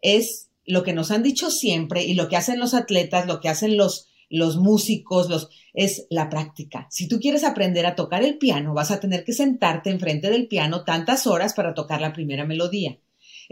es 0.00 0.48
lo 0.64 0.84
que 0.84 0.92
nos 0.92 1.10
han 1.10 1.24
dicho 1.24 1.50
siempre 1.50 2.04
y 2.04 2.14
lo 2.14 2.28
que 2.28 2.36
hacen 2.36 2.60
los 2.60 2.72
atletas, 2.72 3.26
lo 3.26 3.40
que 3.40 3.48
hacen 3.48 3.76
los, 3.76 4.06
los 4.28 4.58
músicos, 4.58 5.28
los, 5.28 5.48
es 5.74 6.06
la 6.08 6.30
práctica. 6.30 6.86
Si 6.90 7.08
tú 7.08 7.18
quieres 7.18 7.42
aprender 7.42 7.84
a 7.84 7.96
tocar 7.96 8.22
el 8.22 8.38
piano, 8.38 8.74
vas 8.74 8.92
a 8.92 9.00
tener 9.00 9.24
que 9.24 9.32
sentarte 9.32 9.90
enfrente 9.90 10.30
del 10.30 10.46
piano 10.46 10.84
tantas 10.84 11.26
horas 11.26 11.52
para 11.52 11.74
tocar 11.74 12.00
la 12.00 12.12
primera 12.12 12.44
melodía 12.44 12.96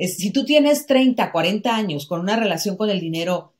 si 0.07 0.33
tú 0.33 0.45
tienes 0.45 0.87
30, 0.87 1.33
40 1.33 1.75
años 1.75 2.07
con 2.07 2.21
una 2.21 2.37
relación 2.37 2.77
con 2.77 2.89
el 2.89 3.01
dinero 3.01 3.55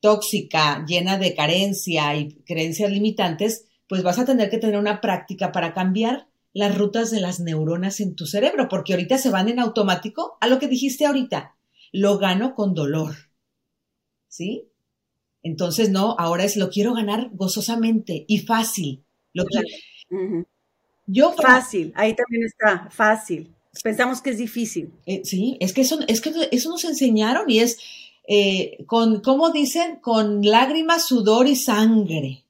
tóxica, 0.00 0.84
llena 0.86 1.18
de 1.18 1.34
carencia 1.34 2.14
y 2.16 2.34
creencias 2.44 2.90
limitantes, 2.90 3.66
pues 3.88 4.02
vas 4.02 4.18
a 4.18 4.24
tener 4.24 4.50
que 4.50 4.58
tener 4.58 4.78
una 4.78 5.00
práctica 5.00 5.50
para 5.50 5.74
cambiar 5.74 6.28
las 6.52 6.76
rutas 6.76 7.10
de 7.10 7.20
las 7.20 7.40
neuronas 7.40 8.00
en 8.00 8.14
tu 8.14 8.26
cerebro, 8.26 8.68
porque 8.68 8.92
ahorita 8.92 9.18
se 9.18 9.30
van 9.30 9.48
en 9.48 9.58
automático 9.58 10.38
a 10.40 10.46
lo 10.46 10.58
que 10.58 10.68
dijiste 10.68 11.06
ahorita, 11.06 11.56
lo 11.92 12.18
gano 12.18 12.54
con 12.54 12.74
dolor. 12.74 13.14
¿Sí? 14.28 14.68
Entonces, 15.42 15.90
no, 15.90 16.14
ahora 16.18 16.44
es 16.44 16.56
lo 16.56 16.70
quiero 16.70 16.94
ganar 16.94 17.30
gozosamente 17.32 18.24
y 18.28 18.38
fácil. 18.40 19.04
Lo 19.32 19.44
Yo 21.06 21.32
fácil, 21.32 21.92
ahí 21.96 22.14
también 22.14 22.44
está, 22.44 22.90
fácil. 22.90 23.54
Pensamos 23.82 24.20
que 24.20 24.30
es 24.30 24.38
difícil. 24.38 24.92
Eh, 25.06 25.22
sí, 25.24 25.56
es 25.60 25.72
que, 25.72 25.82
eso, 25.82 25.98
es 26.08 26.20
que 26.20 26.48
eso 26.50 26.70
nos 26.70 26.84
enseñaron 26.84 27.48
y 27.48 27.60
es 27.60 27.78
eh, 28.26 28.84
con, 28.86 29.20
¿cómo 29.20 29.50
dicen? 29.50 29.96
Con 29.96 30.42
lágrimas, 30.42 31.06
sudor 31.06 31.46
y 31.46 31.56
sangre. 31.56 32.44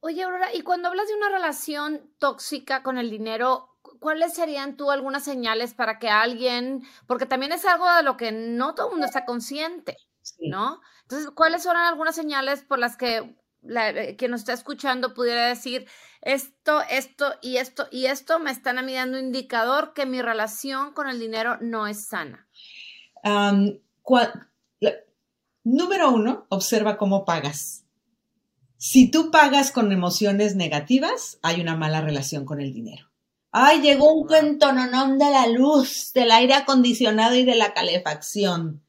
Oye, 0.00 0.22
Aurora, 0.22 0.54
y 0.54 0.62
cuando 0.62 0.88
hablas 0.88 1.08
de 1.08 1.14
una 1.14 1.28
relación 1.28 2.00
tóxica 2.18 2.82
con 2.82 2.98
el 2.98 3.10
dinero, 3.10 3.68
¿cuáles 4.00 4.34
serían 4.34 4.76
tú 4.76 4.90
algunas 4.90 5.24
señales 5.24 5.74
para 5.74 5.98
que 5.98 6.08
alguien, 6.08 6.82
porque 7.06 7.26
también 7.26 7.52
es 7.52 7.64
algo 7.66 7.90
de 7.92 8.02
lo 8.02 8.16
que 8.16 8.32
no 8.32 8.74
todo 8.74 8.86
el 8.86 8.92
mundo 8.92 9.06
está 9.06 9.26
consciente, 9.26 9.96
¿no? 10.38 10.80
Entonces, 11.02 11.30
¿cuáles 11.34 11.62
son 11.62 11.76
algunas 11.76 12.14
señales 12.14 12.62
por 12.62 12.78
las 12.78 12.96
que 12.96 13.36
la, 13.62 13.90
eh, 13.90 14.16
quien 14.16 14.30
nos 14.30 14.40
está 14.40 14.52
escuchando 14.52 15.14
pudiera 15.14 15.46
decir, 15.48 15.86
esto, 16.22 16.82
esto 16.90 17.34
y 17.40 17.56
esto 17.56 17.88
y 17.90 18.06
esto 18.06 18.38
me 18.38 18.50
están 18.50 18.78
a 18.78 18.82
mí 18.82 18.94
dando 18.94 19.18
indicador 19.18 19.92
que 19.94 20.06
mi 20.06 20.20
relación 20.20 20.92
con 20.92 21.08
el 21.08 21.18
dinero 21.18 21.58
no 21.60 21.86
es 21.86 22.06
sana. 22.06 22.46
número 25.64 26.10
uno, 26.10 26.46
observa 26.48 26.96
cómo 26.96 27.24
pagas. 27.24 27.84
Si 28.76 29.10
tú 29.10 29.30
pagas 29.30 29.72
con 29.72 29.92
emociones 29.92 30.56
negativas, 30.56 31.38
hay 31.42 31.60
una 31.60 31.76
mala 31.76 32.00
relación 32.00 32.46
con 32.46 32.60
el 32.60 32.72
dinero. 32.72 33.10
Ay, 33.52 33.82
llegó 33.82 34.12
un 34.12 34.26
cuentononón 34.26 35.18
de 35.18 35.30
la 35.30 35.46
luz, 35.48 36.12
del 36.14 36.30
aire 36.30 36.54
acondicionado 36.54 37.34
y 37.34 37.44
de 37.44 37.56
la 37.56 37.74
calefacción. 37.74 38.82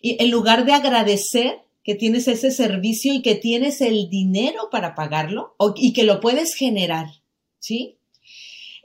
Y 0.00 0.22
en 0.22 0.30
lugar 0.30 0.64
de 0.64 0.74
agradecer, 0.74 1.65
que 1.86 1.94
tienes 1.94 2.26
ese 2.26 2.50
servicio 2.50 3.14
y 3.14 3.22
que 3.22 3.36
tienes 3.36 3.80
el 3.80 4.10
dinero 4.10 4.70
para 4.72 4.96
pagarlo 4.96 5.54
y 5.76 5.92
que 5.92 6.02
lo 6.02 6.18
puedes 6.18 6.56
generar, 6.56 7.06
¿sí? 7.60 8.00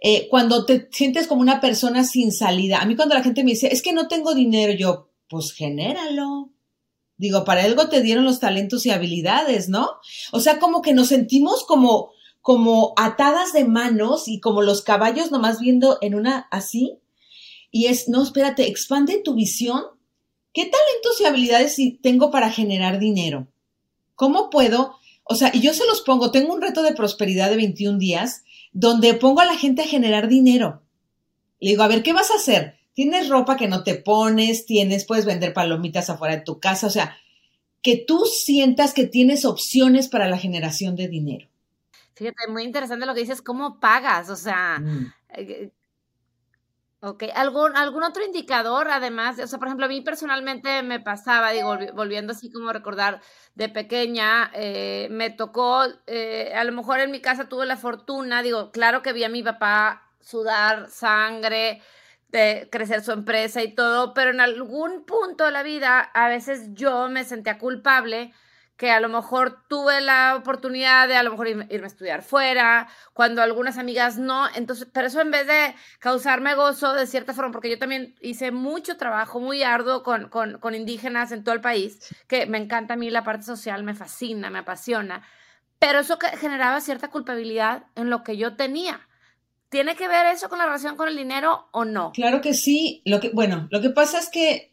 Eh, 0.03 0.27
cuando 0.29 0.65
te 0.65 0.87
sientes 0.91 1.25
como 1.25 1.41
una 1.41 1.61
persona 1.61 2.03
sin 2.03 2.31
salida, 2.31 2.77
a 2.77 2.85
mí 2.85 2.95
cuando 2.95 3.15
la 3.15 3.23
gente 3.23 3.43
me 3.43 3.51
dice, 3.51 3.69
es 3.73 3.81
que 3.81 3.91
no 3.91 4.07
tengo 4.07 4.35
dinero, 4.35 4.71
yo, 4.73 5.09
pues 5.27 5.51
genéralo. 5.51 6.51
Digo, 7.17 7.43
para 7.43 7.63
algo 7.63 7.89
te 7.89 8.03
dieron 8.03 8.23
los 8.23 8.39
talentos 8.39 8.85
y 8.85 8.91
habilidades, 8.91 9.67
¿no? 9.67 9.89
O 10.31 10.39
sea, 10.39 10.59
como 10.59 10.83
que 10.83 10.93
nos 10.93 11.07
sentimos 11.07 11.63
como, 11.65 12.11
como 12.39 12.93
atadas 12.97 13.51
de 13.51 13.65
manos 13.65 14.27
y 14.27 14.39
como 14.39 14.61
los 14.61 14.83
caballos 14.83 15.31
nomás 15.31 15.59
viendo 15.59 15.97
en 16.01 16.13
una 16.13 16.47
así. 16.51 16.99
Y 17.71 17.87
es, 17.87 18.09
no, 18.09 18.21
espérate, 18.21 18.67
expande 18.67 19.23
tu 19.23 19.33
visión. 19.33 19.85
¿Qué 20.53 20.63
talentos 20.63 21.19
y 21.19 21.25
habilidades 21.25 21.77
tengo 22.01 22.31
para 22.31 22.51
generar 22.51 22.99
dinero? 22.99 23.47
¿Cómo 24.15 24.49
puedo? 24.49 24.95
O 25.23 25.35
sea, 25.35 25.51
y 25.53 25.61
yo 25.61 25.73
se 25.73 25.85
los 25.85 26.01
pongo, 26.01 26.31
tengo 26.31 26.53
un 26.53 26.61
reto 26.61 26.83
de 26.83 26.93
prosperidad 26.93 27.49
de 27.49 27.55
21 27.55 27.97
días 27.97 28.43
donde 28.73 29.13
pongo 29.13 29.41
a 29.41 29.45
la 29.45 29.57
gente 29.57 29.81
a 29.81 29.87
generar 29.87 30.27
dinero. 30.27 30.81
Le 31.59 31.71
digo, 31.71 31.83
a 31.83 31.87
ver, 31.87 32.03
¿qué 32.03 32.13
vas 32.13 32.31
a 32.31 32.35
hacer? 32.35 32.77
Tienes 32.93 33.29
ropa 33.29 33.55
que 33.55 33.67
no 33.67 33.83
te 33.83 33.95
pones, 33.95 34.65
tienes, 34.65 35.05
puedes 35.05 35.25
vender 35.25 35.53
palomitas 35.53 36.09
afuera 36.09 36.35
de 36.35 36.41
tu 36.41 36.59
casa, 36.59 36.87
o 36.87 36.89
sea, 36.89 37.17
que 37.81 37.95
tú 37.95 38.25
sientas 38.25 38.93
que 38.93 39.07
tienes 39.07 39.45
opciones 39.45 40.07
para 40.07 40.27
la 40.27 40.37
generación 40.37 40.95
de 40.95 41.07
dinero. 41.07 41.47
Fíjate, 42.13 42.51
muy 42.51 42.63
interesante 42.63 43.05
lo 43.05 43.13
que 43.13 43.21
dices, 43.21 43.41
¿cómo 43.41 43.79
pagas? 43.79 44.29
O 44.29 44.35
sea, 44.35 44.79
mm. 44.79 45.13
Eh, 47.01 47.07
ok, 47.07 47.23
¿Algún, 47.35 47.75
¿algún 47.75 48.03
otro 48.03 48.23
indicador 48.23 48.87
además? 48.89 49.39
O 49.39 49.47
sea, 49.47 49.59
por 49.59 49.67
ejemplo, 49.67 49.85
a 49.85 49.89
mí 49.89 50.01
personalmente 50.01 50.83
me 50.83 50.99
pasaba, 50.99 51.51
digo, 51.51 51.77
volviendo 51.93 52.33
así 52.33 52.51
como 52.51 52.69
a 52.69 52.73
recordar, 52.73 53.21
de 53.55 53.69
pequeña, 53.69 54.51
eh, 54.53 55.07
me 55.11 55.29
tocó, 55.29 55.83
eh, 56.07 56.53
a 56.55 56.63
lo 56.63 56.71
mejor 56.71 56.99
en 56.99 57.11
mi 57.11 57.21
casa 57.21 57.49
tuve 57.49 57.65
la 57.65 57.77
fortuna, 57.77 58.41
digo, 58.43 58.71
claro 58.71 59.01
que 59.01 59.13
vi 59.13 59.23
a 59.23 59.29
mi 59.29 59.43
papá 59.43 60.09
sudar 60.19 60.89
sangre, 60.89 61.81
de 62.29 62.69
crecer 62.71 63.01
su 63.03 63.11
empresa 63.11 63.61
y 63.61 63.75
todo, 63.75 64.13
pero 64.13 64.31
en 64.31 64.39
algún 64.39 65.05
punto 65.05 65.43
de 65.45 65.51
la 65.51 65.63
vida 65.63 65.99
a 65.99 66.29
veces 66.29 66.69
yo 66.73 67.09
me 67.09 67.25
sentía 67.25 67.57
culpable 67.57 68.33
que 68.81 68.89
a 68.89 68.99
lo 68.99 69.09
mejor 69.09 69.59
tuve 69.67 70.01
la 70.01 70.35
oportunidad 70.35 71.07
de 71.07 71.15
a 71.15 71.21
lo 71.21 71.29
mejor 71.29 71.47
irme, 71.49 71.67
a 71.69 71.85
estudiar 71.85 72.23
fuera, 72.23 72.87
cuando 73.13 73.43
algunas 73.43 73.77
amigas 73.77 74.17
no, 74.17 74.47
entonces, 74.55 74.87
pero 74.91 75.05
eso 75.05 75.21
en 75.21 75.29
vez 75.29 75.45
de 75.45 75.75
causarme 75.99 76.55
gozo 76.55 76.91
de 76.95 77.05
cierta 77.05 77.35
forma, 77.35 77.51
porque 77.51 77.69
yo 77.69 77.77
también 77.77 78.15
hice 78.21 78.49
mucho 78.49 78.97
trabajo 78.97 79.39
muy 79.39 79.61
arduo 79.61 80.01
con, 80.01 80.29
con, 80.29 80.57
con 80.57 80.73
indígenas 80.73 81.31
en 81.31 81.43
todo 81.43 81.53
el 81.53 81.61
país, 81.61 81.99
que 82.27 82.47
me 82.47 82.57
encanta 82.57 82.95
a 82.95 82.97
mí 82.97 83.11
la 83.11 83.23
parte 83.23 83.43
social, 83.43 83.83
me 83.83 83.93
fascina, 83.93 84.49
me 84.49 84.57
apasiona, 84.57 85.21
pero 85.77 85.99
eso 85.99 86.17
que 86.17 86.35
generaba 86.37 86.81
cierta 86.81 87.09
culpabilidad 87.09 87.83
en 87.93 88.09
lo 88.09 88.23
que 88.23 88.35
yo 88.35 88.55
tenía. 88.55 89.07
¿Tiene 89.69 89.95
que 89.95 90.07
ver 90.07 90.25
eso 90.25 90.49
con 90.49 90.57
la 90.57 90.65
relación 90.65 90.97
con 90.97 91.07
el 91.07 91.15
dinero 91.15 91.67
o 91.69 91.85
no? 91.85 92.13
Claro 92.13 92.41
que 92.41 92.55
sí. 92.55 93.03
Lo 93.05 93.19
que, 93.19 93.29
bueno, 93.29 93.67
lo 93.69 93.79
que 93.79 93.91
pasa 93.91 94.17
es 94.17 94.29
que 94.29 94.70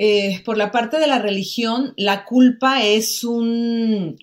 eh, 0.00 0.42
por 0.44 0.56
la 0.56 0.70
parte 0.70 1.00
de 1.00 1.08
la 1.08 1.18
religión, 1.18 1.92
la 1.96 2.24
culpa 2.24 2.84
es 2.84 3.24
un, 3.24 4.16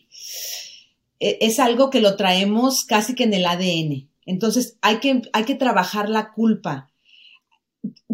e, 1.20 1.38
es 1.42 1.60
algo 1.60 1.90
que 1.90 2.00
lo 2.00 2.16
traemos 2.16 2.86
casi 2.86 3.14
que 3.14 3.26
en 3.26 3.34
el 3.34 3.46
ADN. 3.46 4.08
Entonces 4.26 4.78
hay 4.82 5.00
que, 5.00 5.24
hay 5.34 5.44
que 5.44 5.56
trabajar 5.56 6.08
la 6.08 6.32
culpa. 6.32 6.90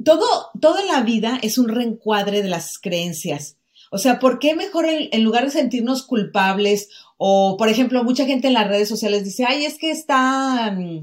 Todo, 0.03 0.25
toda 0.59 0.83
la 0.85 1.01
vida 1.01 1.37
es 1.43 1.59
un 1.59 1.69
reencuadre 1.69 2.41
de 2.41 2.49
las 2.49 2.79
creencias. 2.79 3.57
O 3.91 3.99
sea, 3.99 4.17
¿por 4.17 4.39
qué 4.39 4.55
mejor 4.55 4.87
en, 4.87 5.23
lugar 5.23 5.45
de 5.45 5.51
sentirnos 5.51 6.01
culpables 6.01 6.89
o, 7.17 7.57
por 7.57 7.69
ejemplo, 7.69 8.03
mucha 8.03 8.25
gente 8.25 8.47
en 8.47 8.55
las 8.55 8.67
redes 8.67 8.89
sociales 8.89 9.23
dice, 9.23 9.45
ay, 9.47 9.65
es 9.65 9.77
que 9.77 9.91
está, 9.91 10.71
mm, 10.71 10.99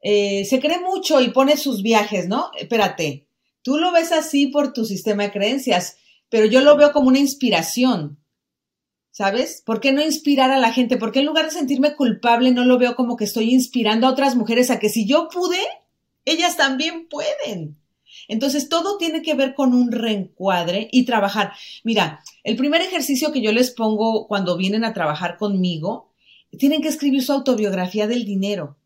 eh, 0.00 0.46
se 0.46 0.58
cree 0.58 0.80
mucho 0.80 1.20
y 1.20 1.32
pone 1.32 1.58
sus 1.58 1.82
viajes, 1.82 2.28
¿no? 2.28 2.50
Espérate, 2.58 3.26
Tú 3.62 3.78
lo 3.78 3.92
ves 3.92 4.12
así 4.12 4.48
por 4.48 4.72
tu 4.72 4.84
sistema 4.84 5.24
de 5.24 5.32
creencias, 5.32 5.96
pero 6.28 6.46
yo 6.46 6.60
lo 6.60 6.76
veo 6.76 6.92
como 6.92 7.08
una 7.08 7.18
inspiración. 7.18 8.18
¿Sabes? 9.10 9.62
¿Por 9.64 9.80
qué 9.80 9.92
no 9.92 10.02
inspirar 10.02 10.50
a 10.50 10.58
la 10.58 10.72
gente? 10.72 10.96
¿Por 10.96 11.12
qué 11.12 11.20
en 11.20 11.26
lugar 11.26 11.44
de 11.44 11.50
sentirme 11.50 11.94
culpable 11.94 12.50
no 12.50 12.64
lo 12.64 12.78
veo 12.78 12.96
como 12.96 13.16
que 13.16 13.24
estoy 13.24 13.52
inspirando 13.52 14.06
a 14.06 14.10
otras 14.10 14.36
mujeres 14.36 14.70
a 14.70 14.78
que 14.78 14.88
si 14.88 15.06
yo 15.06 15.28
pude, 15.28 15.60
ellas 16.24 16.56
también 16.56 17.08
pueden? 17.08 17.76
Entonces, 18.28 18.68
todo 18.68 18.96
tiene 18.98 19.20
que 19.20 19.34
ver 19.34 19.54
con 19.54 19.74
un 19.74 19.92
reencuadre 19.92 20.88
y 20.92 21.04
trabajar. 21.04 21.52
Mira, 21.84 22.20
el 22.44 22.56
primer 22.56 22.80
ejercicio 22.80 23.32
que 23.32 23.42
yo 23.42 23.52
les 23.52 23.70
pongo 23.70 24.26
cuando 24.28 24.56
vienen 24.56 24.84
a 24.84 24.94
trabajar 24.94 25.36
conmigo, 25.36 26.12
tienen 26.58 26.82
que 26.82 26.88
escribir 26.88 27.22
su 27.22 27.32
autobiografía 27.32 28.06
del 28.06 28.24
dinero. 28.24 28.76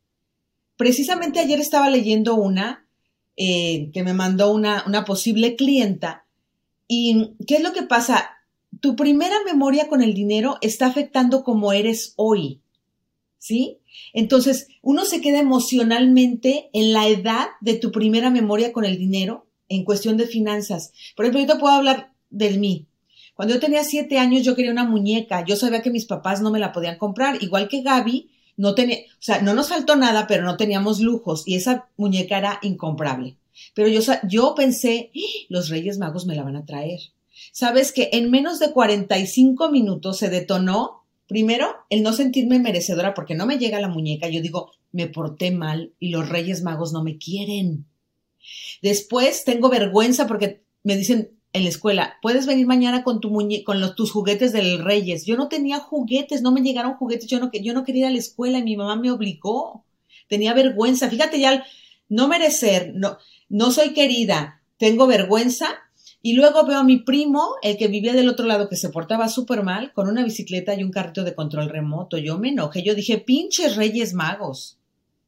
Precisamente 0.76 1.40
ayer 1.40 1.60
estaba 1.60 1.88
leyendo 1.90 2.34
una 2.34 2.85
eh, 3.36 3.90
que 3.92 4.02
me 4.02 4.14
mandó 4.14 4.52
una, 4.52 4.84
una 4.86 5.04
posible 5.04 5.56
clienta. 5.56 6.26
¿Y 6.88 7.32
qué 7.46 7.56
es 7.56 7.62
lo 7.62 7.72
que 7.72 7.82
pasa? 7.82 8.30
Tu 8.80 8.96
primera 8.96 9.36
memoria 9.44 9.88
con 9.88 10.02
el 10.02 10.14
dinero 10.14 10.58
está 10.60 10.86
afectando 10.86 11.44
cómo 11.44 11.72
eres 11.72 12.14
hoy. 12.16 12.60
¿Sí? 13.38 13.78
Entonces, 14.12 14.68
uno 14.82 15.04
se 15.04 15.20
queda 15.20 15.38
emocionalmente 15.38 16.70
en 16.72 16.92
la 16.92 17.08
edad 17.08 17.48
de 17.60 17.74
tu 17.74 17.92
primera 17.92 18.30
memoria 18.30 18.72
con 18.72 18.84
el 18.84 18.98
dinero 18.98 19.46
en 19.68 19.84
cuestión 19.84 20.16
de 20.16 20.26
finanzas. 20.26 20.92
Por 21.14 21.24
ejemplo, 21.24 21.40
yo 21.40 21.54
te 21.54 21.60
puedo 21.60 21.74
hablar 21.74 22.12
de 22.30 22.50
mí. 22.58 22.86
Cuando 23.34 23.54
yo 23.54 23.60
tenía 23.60 23.84
siete 23.84 24.18
años, 24.18 24.42
yo 24.42 24.56
quería 24.56 24.72
una 24.72 24.84
muñeca. 24.84 25.44
Yo 25.44 25.56
sabía 25.56 25.82
que 25.82 25.90
mis 25.90 26.06
papás 26.06 26.40
no 26.40 26.50
me 26.50 26.58
la 26.58 26.72
podían 26.72 26.96
comprar. 26.96 27.42
Igual 27.42 27.68
que 27.68 27.82
Gaby, 27.82 28.30
no 28.56 28.74
tenía, 28.74 28.98
o 28.98 29.22
sea, 29.22 29.42
no 29.42 29.54
nos 29.54 29.68
faltó 29.68 29.96
nada, 29.96 30.26
pero 30.26 30.44
no 30.44 30.56
teníamos 30.56 31.00
lujos 31.00 31.42
y 31.46 31.56
esa 31.56 31.88
muñeca 31.96 32.38
era 32.38 32.58
incomparable. 32.62 33.36
Pero 33.74 33.88
yo, 33.88 34.00
yo 34.28 34.54
pensé, 34.54 35.10
¡Ah! 35.14 35.46
los 35.48 35.68
Reyes 35.68 35.98
Magos 35.98 36.26
me 36.26 36.34
la 36.34 36.42
van 36.42 36.56
a 36.56 36.66
traer. 36.66 37.00
¿Sabes 37.52 37.92
que 37.92 38.10
en 38.12 38.30
menos 38.30 38.58
de 38.58 38.72
45 38.72 39.70
minutos 39.70 40.18
se 40.18 40.30
detonó? 40.30 41.02
Primero, 41.26 41.74
el 41.90 42.02
no 42.02 42.12
sentirme 42.12 42.58
merecedora 42.58 43.14
porque 43.14 43.34
no 43.34 43.46
me 43.46 43.58
llega 43.58 43.80
la 43.80 43.88
muñeca. 43.88 44.28
Yo 44.28 44.40
digo, 44.40 44.72
me 44.92 45.06
porté 45.06 45.50
mal 45.50 45.92
y 45.98 46.10
los 46.10 46.28
Reyes 46.28 46.62
Magos 46.62 46.92
no 46.92 47.02
me 47.02 47.18
quieren. 47.18 47.86
Después 48.80 49.44
tengo 49.44 49.68
vergüenza 49.68 50.26
porque 50.26 50.62
me 50.82 50.96
dicen, 50.96 51.32
en 51.52 51.62
la 51.62 51.68
escuela, 51.68 52.18
puedes 52.20 52.46
venir 52.46 52.66
mañana 52.66 53.02
con 53.02 53.20
tu 53.20 53.30
muñe 53.30 53.64
con 53.64 53.80
los, 53.80 53.94
tus 53.94 54.10
juguetes 54.10 54.52
del 54.52 54.84
Reyes. 54.84 55.24
Yo 55.24 55.36
no 55.36 55.48
tenía 55.48 55.78
juguetes, 55.78 56.42
no 56.42 56.52
me 56.52 56.60
llegaron 56.60 56.94
juguetes, 56.94 57.26
yo 57.28 57.40
no, 57.40 57.50
yo 57.52 57.72
no 57.72 57.84
quería 57.84 58.02
ir 58.02 58.06
a 58.06 58.10
la 58.10 58.18
escuela 58.18 58.58
y 58.58 58.62
mi 58.62 58.76
mamá 58.76 58.96
me 58.96 59.10
obligó. 59.10 59.84
Tenía 60.28 60.52
vergüenza. 60.52 61.08
Fíjate 61.08 61.40
ya, 61.40 61.64
no 62.08 62.28
merecer, 62.28 62.92
no, 62.94 63.18
no 63.48 63.70
soy 63.70 63.94
querida, 63.94 64.60
tengo 64.78 65.06
vergüenza. 65.06 65.66
Y 66.22 66.32
luego 66.32 66.66
veo 66.66 66.78
a 66.78 66.84
mi 66.84 66.96
primo, 66.96 67.54
el 67.62 67.76
que 67.76 67.86
vivía 67.86 68.12
del 68.12 68.28
otro 68.28 68.46
lado, 68.46 68.68
que 68.68 68.74
se 68.76 68.88
portaba 68.88 69.28
súper 69.28 69.62
mal, 69.62 69.92
con 69.92 70.08
una 70.08 70.24
bicicleta 70.24 70.74
y 70.74 70.82
un 70.82 70.90
carrito 70.90 71.22
de 71.22 71.36
control 71.36 71.68
remoto. 71.68 72.18
Yo 72.18 72.36
me 72.36 72.48
enojé, 72.48 72.82
yo 72.82 72.96
dije, 72.96 73.18
pinches 73.18 73.76
Reyes 73.76 74.12
Magos. 74.12 74.78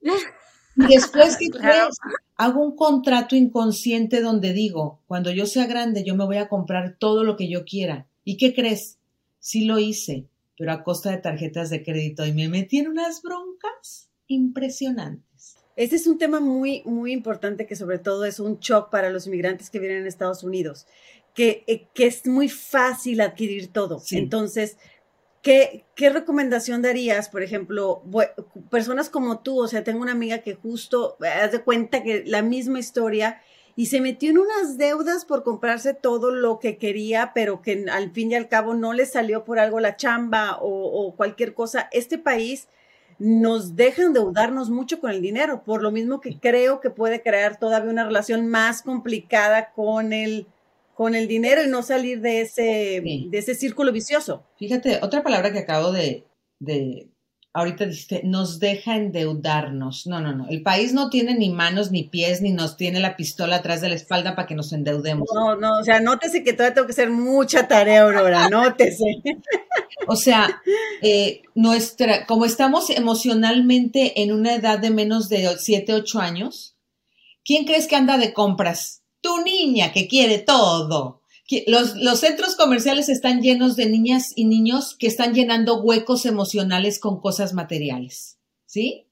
Y 0.79 0.95
después, 0.95 1.37
¿qué 1.37 1.49
Hago 2.37 2.63
un 2.63 2.77
contrato 2.77 3.35
inconsciente 3.35 4.21
donde 4.21 4.53
digo, 4.53 5.01
cuando 5.09 5.33
yo 5.33 5.45
sea 5.45 5.67
grande, 5.67 6.05
yo 6.05 6.15
me 6.15 6.25
voy 6.25 6.37
a 6.37 6.49
comprar 6.49 6.97
todo 6.99 7.25
lo 7.25 7.37
que 7.37 7.49
yo 7.49 7.65
quiera. 7.65 8.07
¿Y 8.25 8.37
qué 8.37 8.55
crees? 8.55 8.99
Sí 9.41 9.65
lo 9.65 9.81
hice, 9.81 10.27
pero 10.57 10.71
a 10.71 10.85
costa 10.85 11.11
de 11.11 11.19
tarjetas 11.19 11.69
de 11.69 11.83
crédito 11.83 12.25
y 12.27 12.33
me 12.33 12.49
metí 12.49 12.79
en 12.79 12.89
unas 12.89 13.23
broncas 13.23 14.09
impresionantes. 14.29 15.57
Este 15.75 15.97
es 15.97 16.07
un 16.07 16.19
tema 16.19 16.39
muy, 16.39 16.83
muy 16.85 17.13
importante 17.13 17.67
que 17.67 17.75
sobre 17.75 17.99
todo 17.99 18.25
es 18.25 18.39
un 18.39 18.59
shock 18.61 18.91
para 18.91 19.11
los 19.11 19.27
inmigrantes 19.27 19.71
que 19.71 19.81
vienen 19.81 20.05
a 20.05 20.09
Estados 20.09 20.45
Unidos, 20.45 20.87
que, 21.35 21.65
eh, 21.67 21.87
que 21.93 22.07
es 22.07 22.25
muy 22.27 22.49
fácil 22.49 23.21
adquirir 23.21 23.73
todo. 23.73 24.01
Entonces, 24.11 24.77
¿Qué, 25.43 25.85
recomendación 25.97 26.83
darías, 26.83 27.29
por 27.29 27.43
ejemplo, 27.43 28.03
personas 28.71 29.09
como 29.09 29.41
tú? 29.41 29.61
O 29.61 29.69
sea, 29.69 29.85
tengo 29.85 30.03
una 30.03 30.13
amiga 30.13 30.39
que 30.39 30.55
justo, 30.55 31.17
haz 31.21 31.53
de 31.53 31.63
cuenta 31.63 32.03
que 32.03 32.25
la 32.27 32.43
misma 32.43 32.79
historia 32.79 33.41
y 33.79 33.87
se 33.87 34.01
metió 34.01 34.31
en 34.31 34.39
unas 34.39 34.77
deudas 34.77 35.25
por 35.25 35.45
comprarse 35.45 35.95
todo 35.95 36.33
lo 36.33 36.59
que 36.59 36.79
quería, 36.79 37.31
pero 37.33 37.63
que 37.63 37.87
al 37.93 38.11
fin 38.11 38.33
y 38.33 38.35
al 38.35 38.49
cabo 38.49 38.75
no 38.75 38.93
le 38.93 39.07
salió 39.07 39.45
por 39.45 39.61
algo 39.61 39.79
la 39.79 39.95
chamba 39.95 40.59
o, 40.61 41.15
cualquier 41.17 41.55
cosa. 41.55 41.89
Este 41.93 42.19
país 42.19 42.67
nos 43.21 43.77
deja 43.77 44.03
endeudarnos 44.03 44.69
mucho 44.69 45.01
con 45.01 45.13
el 45.13 45.23
dinero, 45.23 45.63
por 45.63 45.83
lo 45.83 45.93
mismo 45.93 46.21
que 46.21 46.41
creo 46.41 46.81
que 46.81 46.91
puede 46.91 47.23
crear 47.23 47.57
todavía 47.61 47.93
una 47.93 48.05
relación 48.05 48.49
más 48.49 48.83
complicada 48.83 49.71
con 49.71 50.13
el 50.13 50.49
con 50.99 51.15
el 51.15 51.29
dinero 51.29 51.63
y 51.63 51.69
no 51.69 51.85
salir 51.85 52.21
de 52.21 52.41
ese, 52.41 53.01
de 53.05 53.39
ese 53.39 53.55
círculo 53.55 53.93
vicioso. 53.93 54.43
Fíjate, 54.59 54.99
otra 55.01 55.23
palabra 55.23 55.53
que 55.53 55.61
acabo 55.61 55.93
de, 55.93 56.27
de, 56.59 57.09
ahorita 57.53 57.87
dijiste, 57.87 58.23
nos 58.25 58.59
deja 58.59 58.97
endeudarnos. 58.97 60.09
No, 60.09 60.21
no, 60.21 60.35
no. 60.35 60.49
El 60.49 60.61
país 60.65 60.93
no 60.95 61.09
tiene 61.09 61.37
ni 61.37 61.51
manos 61.51 61.93
ni 61.93 62.03
pies, 62.03 62.43
ni 62.43 62.51
nos 62.51 62.77
tiene 62.77 62.99
la 62.99 63.15
pistola 63.15 63.55
atrás 63.55 63.81
de 63.81 63.91
la 63.91 63.95
espalda 63.95 64.35
para 64.35 64.49
que 64.49 64.57
nos 64.57 64.73
endeudemos. 64.73 65.29
No, 65.33 65.55
no, 65.55 65.79
o 65.79 65.85
sea, 65.85 66.01
nótese 66.01 66.43
que 66.43 66.53
todavía 66.53 66.75
tengo 66.75 66.89
que 66.89 66.95
hacer 66.95 67.11
mucha 67.11 67.69
tarea, 67.69 68.03
Aurora, 68.03 68.49
nótese. 68.49 69.23
o 70.09 70.17
sea, 70.17 70.61
eh, 71.01 71.43
nuestra, 71.55 72.27
como 72.27 72.45
estamos 72.45 72.91
emocionalmente 72.91 74.21
en 74.21 74.33
una 74.33 74.57
edad 74.57 74.81
de 74.81 74.91
menos 74.91 75.29
de 75.29 75.49
7, 75.57 75.95
8 75.95 76.19
años, 76.19 76.77
¿quién 77.45 77.67
crees 77.67 77.87
que 77.87 77.95
anda 77.95 78.19
de 78.19 78.33
compras? 78.33 79.05
Tu 79.21 79.39
niña 79.39 79.93
que 79.93 80.09
quiere 80.09 80.39
todo. 80.39 81.23
Los, 81.67 82.21
centros 82.21 82.57
comerciales 82.57 83.09
están 83.09 83.41
llenos 83.41 83.75
de 83.77 83.87
niñas 83.87 84.33
y 84.37 84.45
niños 84.45 84.95
que 84.99 85.07
están 85.07 85.35
llenando 85.35 85.81
huecos 85.81 86.27
emocionales 86.27 86.99
con 86.99 87.21
cosas 87.21 87.55
materiales. 87.55 88.39
¿sí? 88.67 89.07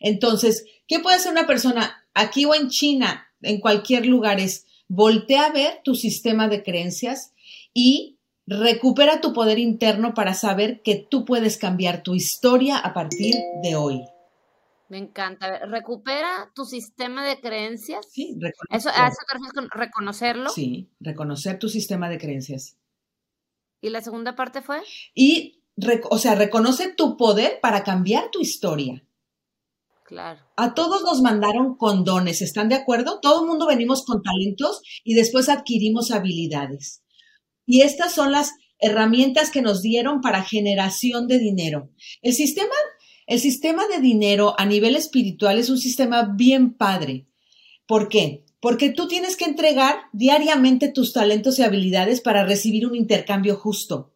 Entonces, 0.00 0.64
¿qué 0.88 0.98
puede 0.98 1.16
hacer 1.16 1.32
una 1.32 1.46
persona 1.46 2.04
aquí 2.14 2.44
o 2.44 2.54
en 2.54 2.68
China, 2.68 3.28
en 3.42 3.60
cualquier 3.60 4.06
lugar? 4.06 4.40
Es 4.40 4.66
voltea 4.88 5.46
a 5.46 5.52
ver 5.52 5.80
tu 5.82 5.94
sistema 5.94 6.48
de 6.48 6.62
creencias 6.62 7.32
y 7.72 8.18
recupera 8.46 9.22
tu 9.22 9.32
poder 9.32 9.58
interno 9.58 10.12
para 10.12 10.34
saber 10.34 10.82
que 10.82 10.96
tú 10.96 11.24
puedes 11.24 11.56
cambiar 11.56 12.02
tu 12.02 12.14
historia 12.14 12.76
a 12.76 12.92
partir 12.92 13.36
de 13.62 13.74
hoy. 13.74 14.02
Me 14.92 14.98
encanta. 14.98 15.60
Recupera 15.60 16.52
tu 16.54 16.66
sistema 16.66 17.24
de 17.24 17.40
creencias. 17.40 18.06
Sí, 18.12 18.36
¿Eso, 18.68 18.90
¿A 18.90 19.08
eso 19.08 19.16
te 19.26 19.32
refieres 19.32 19.52
con 19.54 19.70
reconocerlo? 19.70 20.50
Sí, 20.50 20.90
reconocer 21.00 21.58
tu 21.58 21.70
sistema 21.70 22.10
de 22.10 22.18
creencias. 22.18 22.76
¿Y 23.80 23.88
la 23.88 24.02
segunda 24.02 24.36
parte 24.36 24.60
fue? 24.60 24.82
Y, 25.14 25.62
o 26.10 26.18
sea, 26.18 26.34
reconoce 26.34 26.92
tu 26.92 27.16
poder 27.16 27.58
para 27.62 27.84
cambiar 27.84 28.30
tu 28.30 28.42
historia. 28.42 29.02
Claro. 30.04 30.40
A 30.58 30.74
todos 30.74 31.02
nos 31.04 31.22
mandaron 31.22 31.78
con 31.78 32.04
dones, 32.04 32.42
¿están 32.42 32.68
de 32.68 32.74
acuerdo? 32.74 33.18
Todo 33.22 33.40
el 33.40 33.48
mundo 33.48 33.66
venimos 33.66 34.04
con 34.04 34.20
talentos 34.20 34.82
y 35.04 35.14
después 35.14 35.48
adquirimos 35.48 36.10
habilidades. 36.10 37.02
Y 37.64 37.80
estas 37.80 38.12
son 38.12 38.30
las 38.30 38.52
herramientas 38.78 39.50
que 39.50 39.62
nos 39.62 39.80
dieron 39.80 40.20
para 40.20 40.42
generación 40.42 41.28
de 41.28 41.38
dinero. 41.38 41.88
El 42.20 42.34
sistema 42.34 42.74
el 43.26 43.40
sistema 43.40 43.86
de 43.88 44.00
dinero 44.00 44.54
a 44.58 44.66
nivel 44.66 44.96
espiritual 44.96 45.58
es 45.58 45.70
un 45.70 45.78
sistema 45.78 46.34
bien 46.36 46.74
padre. 46.74 47.26
¿Por 47.86 48.08
qué? 48.08 48.44
Porque 48.60 48.90
tú 48.90 49.08
tienes 49.08 49.36
que 49.36 49.44
entregar 49.44 49.96
diariamente 50.12 50.88
tus 50.88 51.12
talentos 51.12 51.58
y 51.58 51.62
habilidades 51.62 52.20
para 52.20 52.44
recibir 52.44 52.86
un 52.86 52.94
intercambio 52.94 53.56
justo. 53.56 54.14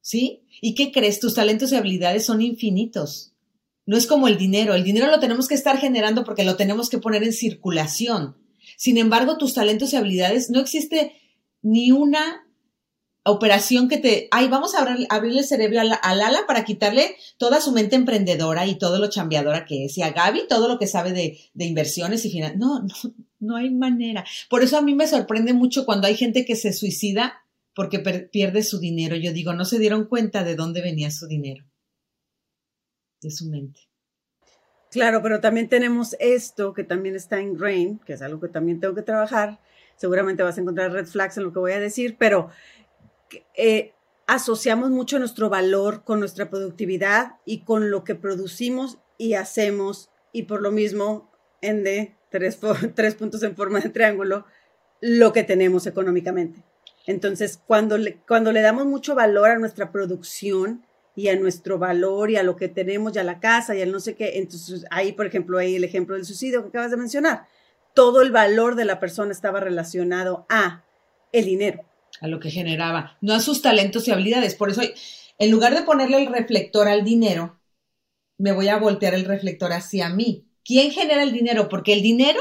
¿Sí? 0.00 0.42
¿Y 0.60 0.74
qué 0.74 0.92
crees? 0.92 1.20
Tus 1.20 1.34
talentos 1.34 1.72
y 1.72 1.76
habilidades 1.76 2.24
son 2.24 2.40
infinitos. 2.40 3.32
No 3.86 3.96
es 3.96 4.06
como 4.06 4.28
el 4.28 4.36
dinero. 4.36 4.74
El 4.74 4.84
dinero 4.84 5.06
lo 5.08 5.20
tenemos 5.20 5.48
que 5.48 5.54
estar 5.54 5.78
generando 5.78 6.24
porque 6.24 6.44
lo 6.44 6.56
tenemos 6.56 6.90
que 6.90 6.98
poner 6.98 7.22
en 7.22 7.32
circulación. 7.32 8.36
Sin 8.76 8.98
embargo, 8.98 9.38
tus 9.38 9.54
talentos 9.54 9.92
y 9.92 9.96
habilidades 9.96 10.50
no 10.50 10.60
existe 10.60 11.12
ni 11.62 11.92
una 11.92 12.45
operación 13.26 13.88
que 13.88 13.98
te, 13.98 14.28
ay, 14.30 14.48
vamos 14.48 14.74
a 14.74 14.86
abrirle 15.10 15.40
el 15.40 15.44
cerebro 15.44 15.80
al, 15.80 15.98
ala 16.02 16.46
para 16.46 16.64
quitarle 16.64 17.16
toda 17.38 17.60
su 17.60 17.72
mente 17.72 17.96
emprendedora 17.96 18.66
y 18.66 18.76
todo 18.76 18.98
lo 18.98 19.08
chambeadora 19.08 19.64
que 19.64 19.84
es, 19.84 19.98
y 19.98 20.02
a 20.02 20.10
Gaby 20.10 20.48
todo 20.48 20.68
lo 20.68 20.78
que 20.78 20.86
sabe 20.86 21.12
de, 21.12 21.38
de 21.54 21.64
inversiones 21.64 22.24
y 22.24 22.30
finanzas. 22.30 22.58
No, 22.58 22.80
no, 22.80 22.94
no 23.40 23.56
hay 23.56 23.70
manera. 23.70 24.24
Por 24.48 24.62
eso 24.62 24.78
a 24.78 24.82
mí 24.82 24.94
me 24.94 25.06
sorprende 25.06 25.52
mucho 25.52 25.84
cuando 25.84 26.06
hay 26.06 26.16
gente 26.16 26.44
que 26.44 26.56
se 26.56 26.72
suicida 26.72 27.42
porque 27.74 27.98
pierde 27.98 28.62
su 28.62 28.78
dinero. 28.78 29.16
Yo 29.16 29.32
digo, 29.32 29.52
no 29.52 29.64
se 29.64 29.78
dieron 29.78 30.06
cuenta 30.06 30.44
de 30.44 30.56
dónde 30.56 30.80
venía 30.80 31.10
su 31.10 31.26
dinero, 31.26 31.64
de 33.20 33.30
su 33.30 33.48
mente. 33.50 33.80
Claro, 34.90 35.20
pero 35.22 35.40
también 35.40 35.68
tenemos 35.68 36.16
esto 36.18 36.72
que 36.72 36.84
también 36.84 37.14
está 37.16 37.38
en 37.38 37.54
Grain, 37.54 37.98
que 37.98 38.14
es 38.14 38.22
algo 38.22 38.40
que 38.40 38.48
también 38.48 38.80
tengo 38.80 38.94
que 38.94 39.02
trabajar. 39.02 39.60
Seguramente 39.96 40.42
vas 40.42 40.56
a 40.56 40.60
encontrar 40.62 40.92
red 40.92 41.06
flags 41.06 41.36
en 41.36 41.44
lo 41.44 41.52
que 41.52 41.58
voy 41.58 41.72
a 41.72 41.80
decir, 41.80 42.16
pero 42.18 42.50
eh, 43.54 43.92
asociamos 44.26 44.90
mucho 44.90 45.18
nuestro 45.18 45.48
valor 45.48 46.04
con 46.04 46.20
nuestra 46.20 46.50
productividad 46.50 47.36
y 47.44 47.60
con 47.64 47.90
lo 47.90 48.04
que 48.04 48.14
producimos 48.14 48.98
y 49.18 49.34
hacemos 49.34 50.10
y 50.32 50.44
por 50.44 50.60
lo 50.62 50.72
mismo 50.72 51.30
en 51.62 51.84
de 51.84 52.16
tres, 52.30 52.58
tres 52.94 53.14
puntos 53.14 53.42
en 53.42 53.56
forma 53.56 53.80
de 53.80 53.90
triángulo 53.90 54.44
lo 55.00 55.32
que 55.32 55.42
tenemos 55.42 55.86
económicamente. 55.86 56.62
Entonces, 57.06 57.60
cuando 57.64 57.98
le, 57.98 58.16
cuando 58.26 58.50
le 58.50 58.62
damos 58.62 58.86
mucho 58.86 59.14
valor 59.14 59.50
a 59.50 59.58
nuestra 59.58 59.92
producción 59.92 60.84
y 61.14 61.28
a 61.28 61.36
nuestro 61.36 61.78
valor 61.78 62.30
y 62.30 62.36
a 62.36 62.42
lo 62.42 62.56
que 62.56 62.68
tenemos 62.68 63.14
y 63.14 63.18
a 63.20 63.24
la 63.24 63.38
casa 63.38 63.76
y 63.76 63.82
al 63.82 63.92
no 63.92 64.00
sé 64.00 64.16
qué, 64.16 64.38
entonces 64.38 64.84
ahí, 64.90 65.12
por 65.12 65.26
ejemplo, 65.26 65.58
ahí 65.58 65.76
el 65.76 65.84
ejemplo 65.84 66.16
del 66.16 66.24
suicidio 66.24 66.62
que 66.62 66.68
acabas 66.68 66.90
de 66.90 66.96
mencionar, 66.96 67.46
todo 67.94 68.22
el 68.22 68.32
valor 68.32 68.74
de 68.74 68.84
la 68.84 68.98
persona 68.98 69.30
estaba 69.30 69.60
relacionado 69.60 70.46
a 70.48 70.84
el 71.32 71.44
dinero 71.44 71.84
a 72.20 72.28
lo 72.28 72.40
que 72.40 72.50
generaba, 72.50 73.16
no 73.20 73.34
a 73.34 73.40
sus 73.40 73.62
talentos 73.62 74.06
y 74.06 74.10
habilidades. 74.10 74.54
Por 74.54 74.70
eso, 74.70 74.82
en 75.38 75.50
lugar 75.50 75.74
de 75.74 75.82
ponerle 75.82 76.18
el 76.22 76.32
reflector 76.32 76.88
al 76.88 77.04
dinero, 77.04 77.58
me 78.38 78.52
voy 78.52 78.68
a 78.68 78.78
voltear 78.78 79.14
el 79.14 79.24
reflector 79.24 79.72
hacia 79.72 80.08
mí. 80.08 80.46
¿Quién 80.64 80.90
genera 80.90 81.22
el 81.22 81.32
dinero? 81.32 81.68
Porque 81.68 81.92
el 81.92 82.02
dinero 82.02 82.40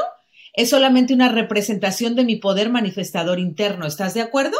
es 0.53 0.69
solamente 0.69 1.13
una 1.13 1.29
representación 1.29 2.15
de 2.15 2.23
mi 2.23 2.37
poder 2.37 2.69
manifestador 2.69 3.39
interno. 3.39 3.85
¿Estás 3.85 4.13
de 4.13 4.21
acuerdo? 4.21 4.57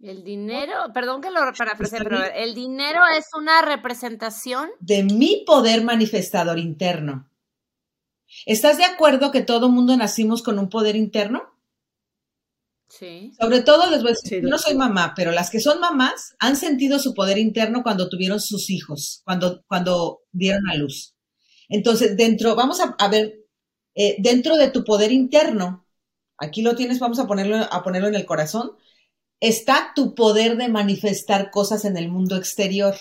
El 0.00 0.22
dinero, 0.22 0.74
perdón 0.94 1.20
que 1.20 1.30
lo 1.30 1.40
parafrase, 1.56 1.98
pero 1.98 2.22
el 2.22 2.54
dinero 2.54 3.00
es 3.16 3.26
una 3.36 3.62
representación 3.62 4.70
de 4.78 5.02
mi 5.02 5.42
poder 5.44 5.82
manifestador 5.82 6.58
interno. 6.58 7.28
¿Estás 8.46 8.78
de 8.78 8.84
acuerdo 8.84 9.32
que 9.32 9.42
todo 9.42 9.70
mundo 9.70 9.96
nacimos 9.96 10.42
con 10.42 10.58
un 10.58 10.68
poder 10.68 10.94
interno? 10.94 11.57
Sobre 13.38 13.60
todo 13.60 13.90
les 13.90 14.02
voy 14.02 14.12
a 14.12 14.14
decir, 14.14 14.42
yo 14.42 14.48
no 14.48 14.58
soy 14.58 14.74
mamá, 14.74 15.12
pero 15.14 15.30
las 15.30 15.50
que 15.50 15.60
son 15.60 15.78
mamás 15.78 16.34
han 16.38 16.56
sentido 16.56 16.98
su 16.98 17.14
poder 17.14 17.38
interno 17.38 17.82
cuando 17.82 18.08
tuvieron 18.08 18.40
sus 18.40 18.70
hijos, 18.70 19.20
cuando, 19.24 19.62
cuando 19.66 20.22
dieron 20.32 20.66
a 20.68 20.74
luz. 20.74 21.14
Entonces, 21.68 22.16
dentro, 22.16 22.56
vamos 22.56 22.80
a, 22.80 23.08
ver, 23.08 23.44
eh, 23.94 24.16
dentro 24.18 24.56
de 24.56 24.70
tu 24.70 24.84
poder 24.84 25.12
interno, 25.12 25.86
aquí 26.38 26.62
lo 26.62 26.74
tienes, 26.76 26.98
vamos 26.98 27.18
a 27.18 27.26
ponerlo, 27.26 27.56
a 27.56 27.82
ponerlo 27.82 28.08
en 28.08 28.14
el 28.14 28.24
corazón, 28.24 28.72
está 29.40 29.92
tu 29.94 30.14
poder 30.14 30.56
de 30.56 30.68
manifestar 30.68 31.50
cosas 31.50 31.84
en 31.84 31.96
el 31.96 32.08
mundo 32.08 32.36
exterior. 32.36 32.96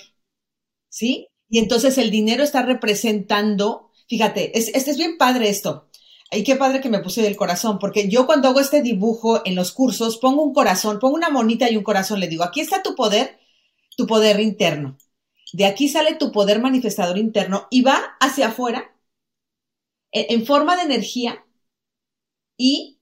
¿Sí? 0.89 1.27
Y 1.49 1.59
entonces 1.59 1.97
el 1.97 2.11
dinero 2.11 2.43
está 2.43 2.61
representando, 2.61 3.91
fíjate, 4.09 4.57
es, 4.57 4.69
este 4.73 4.91
es 4.91 4.97
bien 4.97 5.17
padre 5.17 5.49
esto. 5.49 5.89
Ay, 6.31 6.43
qué 6.43 6.55
padre 6.55 6.81
que 6.81 6.89
me 6.89 6.99
puse 6.99 7.21
del 7.21 7.37
corazón, 7.37 7.79
porque 7.79 8.09
yo 8.09 8.25
cuando 8.25 8.49
hago 8.49 8.59
este 8.59 8.81
dibujo 8.81 9.41
en 9.45 9.55
los 9.55 9.71
cursos, 9.71 10.17
pongo 10.17 10.43
un 10.43 10.53
corazón, 10.53 10.99
pongo 10.99 11.15
una 11.15 11.29
monita 11.29 11.69
y 11.69 11.77
un 11.77 11.83
corazón, 11.83 12.19
le 12.19 12.27
digo, 12.27 12.43
aquí 12.43 12.59
está 12.59 12.83
tu 12.83 12.95
poder, 12.95 13.39
tu 13.95 14.07
poder 14.07 14.39
interno. 14.41 14.97
De 15.53 15.65
aquí 15.65 15.89
sale 15.89 16.15
tu 16.15 16.31
poder 16.31 16.59
manifestador 16.61 17.17
interno 17.17 17.67
y 17.71 17.81
va 17.81 18.17
hacia 18.19 18.47
afuera 18.47 18.93
e, 20.11 20.33
en, 20.33 20.45
forma 20.45 20.75
de 20.75 20.83
energía 20.83 21.45
y 22.57 22.99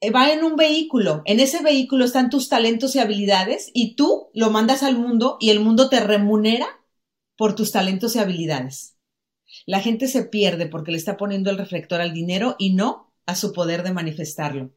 eh, 0.00 0.10
va 0.10 0.32
en 0.32 0.44
un 0.44 0.56
vehículo. 0.56 1.22
En 1.26 1.40
ese 1.40 1.62
vehículo 1.62 2.04
están 2.04 2.30
tus 2.30 2.48
talentos 2.48 2.96
y 2.96 2.98
habilidades 3.00 3.70
y 3.74 3.94
tú 3.96 4.30
lo 4.34 4.50
mandas 4.50 4.82
al 4.82 4.98
mundo 4.98 5.36
y 5.40 5.50
el 5.50 5.60
mundo 5.60 5.88
te 5.90 6.00
remunera 6.00 6.66
por 7.36 7.54
tus 7.54 7.72
talentos 7.72 8.16
y 8.16 8.20
habilidades. 8.20 8.95
La 9.66 9.80
gente 9.80 10.06
se 10.06 10.24
pierde 10.24 10.66
porque 10.66 10.92
le 10.92 10.96
está 10.96 11.16
poniendo 11.16 11.50
el 11.50 11.58
reflector 11.58 12.00
al 12.00 12.14
dinero 12.14 12.54
y 12.58 12.74
no 12.74 13.12
a 13.26 13.34
su 13.34 13.52
poder 13.52 13.82
de 13.82 13.92
manifestarlo. 13.92 14.70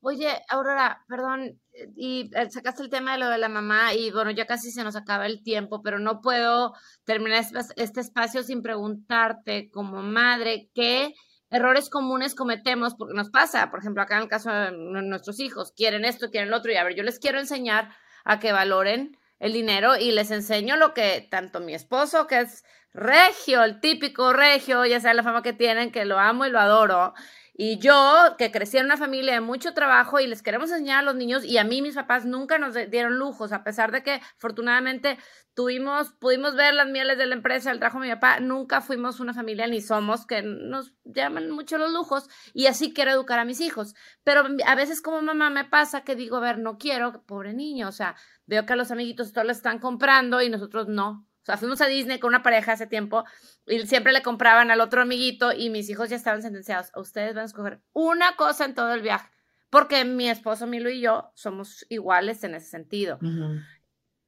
Oye, 0.00 0.28
Aurora, 0.50 1.02
perdón, 1.08 1.58
y 1.96 2.30
eh, 2.36 2.50
sacaste 2.50 2.82
el 2.82 2.90
tema 2.90 3.12
de 3.12 3.18
lo 3.18 3.30
de 3.30 3.38
la 3.38 3.48
mamá 3.48 3.94
y 3.94 4.10
bueno, 4.10 4.30
ya 4.30 4.46
casi 4.46 4.70
se 4.70 4.84
nos 4.84 4.96
acaba 4.96 5.24
el 5.24 5.42
tiempo, 5.42 5.80
pero 5.82 5.98
no 5.98 6.20
puedo 6.20 6.74
terminar 7.04 7.42
este 7.76 8.00
espacio 8.00 8.42
sin 8.42 8.60
preguntarte 8.60 9.70
como 9.70 10.02
madre 10.02 10.68
qué 10.74 11.14
errores 11.48 11.88
comunes 11.88 12.34
cometemos 12.34 12.94
porque 12.96 13.14
nos 13.14 13.30
pasa, 13.30 13.70
por 13.70 13.80
ejemplo, 13.80 14.02
acá 14.02 14.16
en 14.16 14.24
el 14.24 14.28
caso 14.28 14.50
de 14.50 14.72
nuestros 14.72 15.40
hijos, 15.40 15.72
quieren 15.74 16.04
esto, 16.04 16.28
quieren 16.30 16.50
lo 16.50 16.58
otro 16.58 16.70
y 16.70 16.76
a 16.76 16.84
ver, 16.84 16.96
yo 16.96 17.02
les 17.02 17.18
quiero 17.18 17.38
enseñar 17.38 17.88
a 18.26 18.38
que 18.38 18.52
valoren 18.52 19.16
el 19.44 19.52
dinero 19.52 19.98
y 19.98 20.10
les 20.10 20.30
enseño 20.30 20.76
lo 20.76 20.94
que 20.94 21.28
tanto 21.30 21.60
mi 21.60 21.74
esposo, 21.74 22.26
que 22.26 22.40
es 22.40 22.64
regio, 22.94 23.62
el 23.62 23.78
típico 23.78 24.32
regio, 24.32 24.86
ya 24.86 25.00
sea 25.00 25.12
la 25.12 25.22
fama 25.22 25.42
que 25.42 25.52
tienen, 25.52 25.92
que 25.92 26.06
lo 26.06 26.18
amo 26.18 26.46
y 26.46 26.50
lo 26.50 26.58
adoro. 26.58 27.12
Y 27.52 27.78
yo, 27.78 28.36
que 28.38 28.50
crecí 28.50 28.78
en 28.78 28.86
una 28.86 28.96
familia 28.96 29.34
de 29.34 29.40
mucho 29.40 29.74
trabajo 29.74 30.18
y 30.18 30.26
les 30.26 30.42
queremos 30.42 30.70
enseñar 30.70 31.00
a 31.00 31.02
los 31.02 31.14
niños, 31.14 31.44
y 31.44 31.58
a 31.58 31.64
mí 31.64 31.82
mis 31.82 31.94
papás 31.94 32.24
nunca 32.24 32.58
nos 32.58 32.74
dieron 32.90 33.18
lujos, 33.18 33.52
a 33.52 33.62
pesar 33.62 33.92
de 33.92 34.02
que 34.02 34.20
afortunadamente 34.38 35.18
tuvimos, 35.54 36.10
pudimos 36.14 36.56
ver 36.56 36.74
las 36.74 36.88
mieles 36.88 37.16
de 37.18 37.26
la 37.26 37.34
empresa, 37.34 37.70
el 37.70 37.78
trabajo 37.78 38.00
mi 38.00 38.08
papá, 38.08 38.40
nunca 38.40 38.80
fuimos 38.80 39.20
una 39.20 39.34
familia 39.34 39.68
ni 39.68 39.80
somos 39.80 40.26
que 40.26 40.42
nos 40.42 40.94
llaman 41.04 41.50
mucho 41.50 41.78
los 41.78 41.92
lujos, 41.92 42.28
y 42.54 42.66
así 42.66 42.92
quiero 42.94 43.10
educar 43.12 43.38
a 43.38 43.44
mis 43.44 43.60
hijos. 43.60 43.94
Pero 44.24 44.44
a 44.66 44.74
veces 44.74 45.00
como 45.00 45.22
mamá 45.22 45.50
me 45.50 45.64
pasa 45.64 46.02
que 46.02 46.16
digo, 46.16 46.38
a 46.38 46.40
ver, 46.40 46.58
no 46.58 46.76
quiero, 46.78 47.24
pobre 47.24 47.52
niño, 47.52 47.88
o 47.88 47.92
sea, 47.92 48.16
veo 48.46 48.66
que 48.66 48.72
a 48.72 48.76
los 48.76 48.90
amiguitos 48.90 49.32
todos 49.32 49.46
le 49.46 49.52
están 49.52 49.78
comprando 49.78 50.42
y 50.42 50.48
nosotros 50.48 50.88
no. 50.88 51.26
O 51.42 51.44
sea, 51.44 51.58
fuimos 51.58 51.80
a 51.82 51.86
Disney 51.86 52.18
con 52.18 52.28
una 52.28 52.42
pareja 52.42 52.72
hace 52.72 52.86
tiempo 52.86 53.24
y 53.66 53.80
siempre 53.86 54.14
le 54.14 54.22
compraban 54.22 54.70
al 54.70 54.80
otro 54.80 55.02
amiguito 55.02 55.52
y 55.52 55.68
mis 55.68 55.90
hijos 55.90 56.08
ya 56.08 56.16
estaban 56.16 56.40
sentenciados. 56.40 56.90
Ustedes 56.96 57.34
van 57.34 57.42
a 57.42 57.46
escoger 57.46 57.82
una 57.92 58.34
cosa 58.36 58.64
en 58.64 58.74
todo 58.74 58.94
el 58.94 59.02
viaje, 59.02 59.28
porque 59.68 60.06
mi 60.06 60.30
esposo 60.30 60.66
Milo 60.66 60.88
y 60.88 61.02
yo 61.02 61.32
somos 61.34 61.84
iguales 61.90 62.44
en 62.44 62.54
ese 62.54 62.68
sentido. 62.70 63.18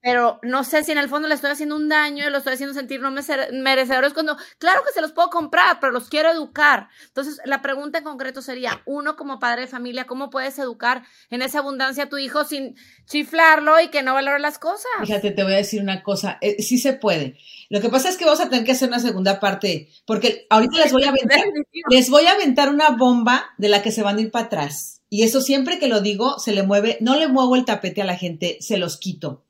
Pero 0.06 0.38
no 0.42 0.62
sé 0.62 0.84
si 0.84 0.92
en 0.92 0.98
el 0.98 1.08
fondo 1.08 1.26
le 1.26 1.34
estoy 1.34 1.50
haciendo 1.50 1.74
un 1.74 1.88
daño 1.88 2.30
lo 2.30 2.38
estoy 2.38 2.52
haciendo 2.52 2.74
sentir 2.74 3.00
no 3.00 3.10
merecedores 3.10 4.12
cuando, 4.12 4.36
claro 4.58 4.84
que 4.86 4.92
se 4.92 5.00
los 5.00 5.10
puedo 5.10 5.30
comprar, 5.30 5.80
pero 5.80 5.92
los 5.92 6.08
quiero 6.08 6.30
educar. 6.30 6.86
Entonces, 7.08 7.40
la 7.44 7.60
pregunta 7.60 7.98
en 7.98 8.04
concreto 8.04 8.40
sería, 8.40 8.82
uno 8.86 9.16
como 9.16 9.40
padre 9.40 9.62
de 9.62 9.66
familia, 9.66 10.06
¿cómo 10.06 10.30
puedes 10.30 10.60
educar 10.60 11.02
en 11.28 11.42
esa 11.42 11.58
abundancia 11.58 12.04
a 12.04 12.08
tu 12.08 12.18
hijo 12.18 12.44
sin 12.44 12.76
chiflarlo 13.06 13.80
y 13.80 13.88
que 13.88 14.04
no 14.04 14.14
valore 14.14 14.38
las 14.38 14.60
cosas? 14.60 14.86
Fíjate, 15.00 15.32
te 15.32 15.42
voy 15.42 15.54
a 15.54 15.56
decir 15.56 15.82
una 15.82 16.04
cosa, 16.04 16.38
eh, 16.40 16.62
sí 16.62 16.78
se 16.78 16.92
puede. 16.92 17.36
Lo 17.68 17.80
que 17.80 17.88
pasa 17.88 18.08
es 18.08 18.16
que 18.16 18.26
vamos 18.26 18.40
a 18.40 18.48
tener 18.48 18.64
que 18.64 18.72
hacer 18.72 18.86
una 18.86 19.00
segunda 19.00 19.40
parte, 19.40 19.88
porque 20.06 20.46
ahorita 20.50 20.78
les 20.78 20.92
voy 20.92 21.02
a 21.02 21.08
aventar, 21.08 21.40
les 21.90 22.10
voy 22.10 22.26
a 22.26 22.34
aventar 22.34 22.68
una 22.68 22.90
bomba 22.90 23.54
de 23.58 23.70
la 23.70 23.82
que 23.82 23.90
se 23.90 24.02
van 24.02 24.18
a 24.18 24.20
ir 24.20 24.30
para 24.30 24.46
atrás. 24.46 25.02
Y 25.10 25.24
eso 25.24 25.40
siempre 25.40 25.80
que 25.80 25.88
lo 25.88 26.00
digo, 26.00 26.38
se 26.38 26.52
le 26.52 26.62
mueve, 26.62 26.96
no 27.00 27.16
le 27.16 27.26
muevo 27.26 27.56
el 27.56 27.64
tapete 27.64 28.02
a 28.02 28.06
la 28.06 28.16
gente, 28.16 28.58
se 28.60 28.76
los 28.76 28.98
quito. 28.98 29.45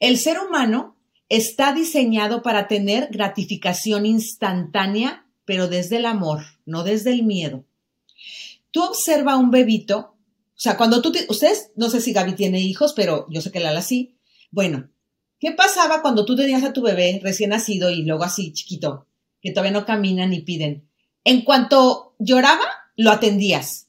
El 0.00 0.18
ser 0.18 0.38
humano 0.38 0.96
está 1.28 1.72
diseñado 1.72 2.42
para 2.42 2.68
tener 2.68 3.08
gratificación 3.10 4.06
instantánea, 4.06 5.26
pero 5.44 5.68
desde 5.68 5.96
el 5.96 6.06
amor, 6.06 6.42
no 6.66 6.84
desde 6.84 7.12
el 7.12 7.24
miedo. 7.24 7.64
Tú 8.70 8.82
observa 8.82 9.32
a 9.32 9.38
un 9.38 9.50
bebito, 9.50 9.98
o 9.98 10.60
sea, 10.60 10.76
cuando 10.76 11.02
tú, 11.02 11.12
ustedes, 11.28 11.70
no 11.76 11.90
sé 11.90 12.00
si 12.00 12.12
Gaby 12.12 12.34
tiene 12.34 12.60
hijos, 12.60 12.92
pero 12.94 13.26
yo 13.30 13.40
sé 13.40 13.50
que 13.50 13.60
Lala 13.60 13.82
sí. 13.82 14.16
Bueno, 14.50 14.88
¿qué 15.40 15.52
pasaba 15.52 16.00
cuando 16.00 16.24
tú 16.24 16.36
tenías 16.36 16.64
a 16.64 16.72
tu 16.72 16.82
bebé 16.82 17.20
recién 17.22 17.50
nacido 17.50 17.90
y 17.90 18.04
luego 18.04 18.24
así 18.24 18.52
chiquito, 18.52 19.06
que 19.40 19.50
todavía 19.50 19.72
no 19.72 19.86
caminan 19.86 20.30
ni 20.30 20.40
piden? 20.40 20.88
En 21.24 21.42
cuanto 21.42 22.14
lloraba, 22.18 22.66
lo 22.96 23.10
atendías. 23.10 23.87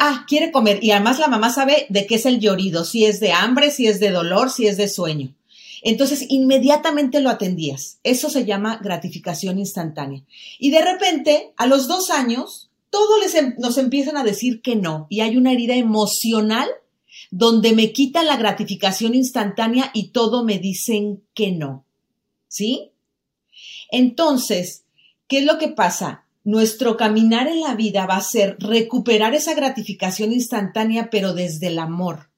Ah, 0.00 0.24
quiere 0.28 0.52
comer. 0.52 0.82
Y 0.82 0.90
además 0.90 1.18
la 1.18 1.28
mamá 1.28 1.52
sabe 1.52 1.86
de 1.88 2.06
qué 2.06 2.16
es 2.16 2.26
el 2.26 2.40
llorido, 2.40 2.84
si 2.84 3.04
es 3.04 3.20
de 3.20 3.32
hambre, 3.32 3.70
si 3.70 3.86
es 3.86 4.00
de 4.00 4.10
dolor, 4.10 4.50
si 4.50 4.66
es 4.66 4.76
de 4.76 4.88
sueño. 4.88 5.34
Entonces, 5.82 6.26
inmediatamente 6.28 7.20
lo 7.20 7.30
atendías. 7.30 7.98
Eso 8.04 8.30
se 8.30 8.44
llama 8.44 8.78
gratificación 8.82 9.58
instantánea. 9.58 10.22
Y 10.58 10.70
de 10.70 10.80
repente, 10.80 11.52
a 11.56 11.66
los 11.66 11.88
dos 11.88 12.10
años, 12.10 12.70
todos 12.90 13.34
em, 13.34 13.54
nos 13.58 13.78
empiezan 13.78 14.16
a 14.16 14.22
decir 14.22 14.62
que 14.62 14.76
no. 14.76 15.06
Y 15.10 15.20
hay 15.20 15.36
una 15.36 15.52
herida 15.52 15.74
emocional 15.74 16.68
donde 17.30 17.72
me 17.72 17.92
quitan 17.92 18.26
la 18.26 18.36
gratificación 18.36 19.14
instantánea 19.14 19.90
y 19.92 20.08
todo 20.08 20.44
me 20.44 20.58
dicen 20.58 21.22
que 21.34 21.50
no. 21.50 21.84
¿Sí? 22.46 22.90
Entonces, 23.90 24.84
¿qué 25.26 25.38
es 25.38 25.44
lo 25.46 25.58
que 25.58 25.68
pasa? 25.68 26.24
Nuestro 26.44 26.96
caminar 26.96 27.46
en 27.46 27.60
la 27.60 27.74
vida 27.74 28.06
va 28.06 28.16
a 28.16 28.22
ser 28.22 28.56
recuperar 28.58 29.34
esa 29.34 29.54
gratificación 29.54 30.32
instantánea, 30.32 31.08
pero 31.10 31.34
desde 31.34 31.68
el 31.68 31.78
amor. 31.78 32.30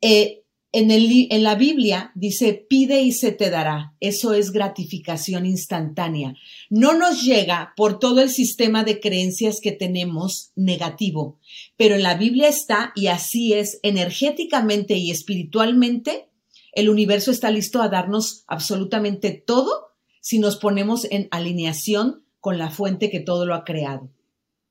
Eh, 0.00 0.42
en, 0.72 0.90
el, 0.90 1.28
en, 1.30 1.42
la 1.42 1.54
Biblia 1.54 2.10
dice, 2.14 2.66
pide 2.68 3.02
y 3.02 3.12
se 3.12 3.32
te 3.32 3.50
dará. 3.50 3.94
Eso 4.00 4.32
es 4.32 4.50
gratificación 4.50 5.44
instantánea. 5.44 6.34
No 6.70 6.94
nos 6.94 7.22
llega 7.22 7.74
por 7.76 7.98
todo 7.98 8.22
el 8.22 8.30
sistema 8.30 8.82
de 8.82 8.98
creencias 8.98 9.60
que 9.60 9.72
tenemos 9.72 10.50
negativo, 10.56 11.38
pero 11.76 11.94
en 11.94 12.02
la 12.02 12.14
Biblia 12.14 12.48
está, 12.48 12.92
y 12.96 13.08
así 13.08 13.52
es, 13.52 13.78
energéticamente 13.82 14.94
y 14.96 15.10
espiritualmente, 15.10 16.30
el 16.72 16.88
universo 16.88 17.30
está 17.30 17.50
listo 17.50 17.82
a 17.82 17.88
darnos 17.88 18.44
absolutamente 18.46 19.30
todo 19.32 19.92
si 20.22 20.38
nos 20.38 20.56
ponemos 20.56 21.06
en 21.10 21.28
alineación 21.30 22.21
con 22.42 22.58
la 22.58 22.70
fuente 22.70 23.08
que 23.08 23.20
todo 23.20 23.46
lo 23.46 23.54
ha 23.54 23.64
creado 23.64 24.10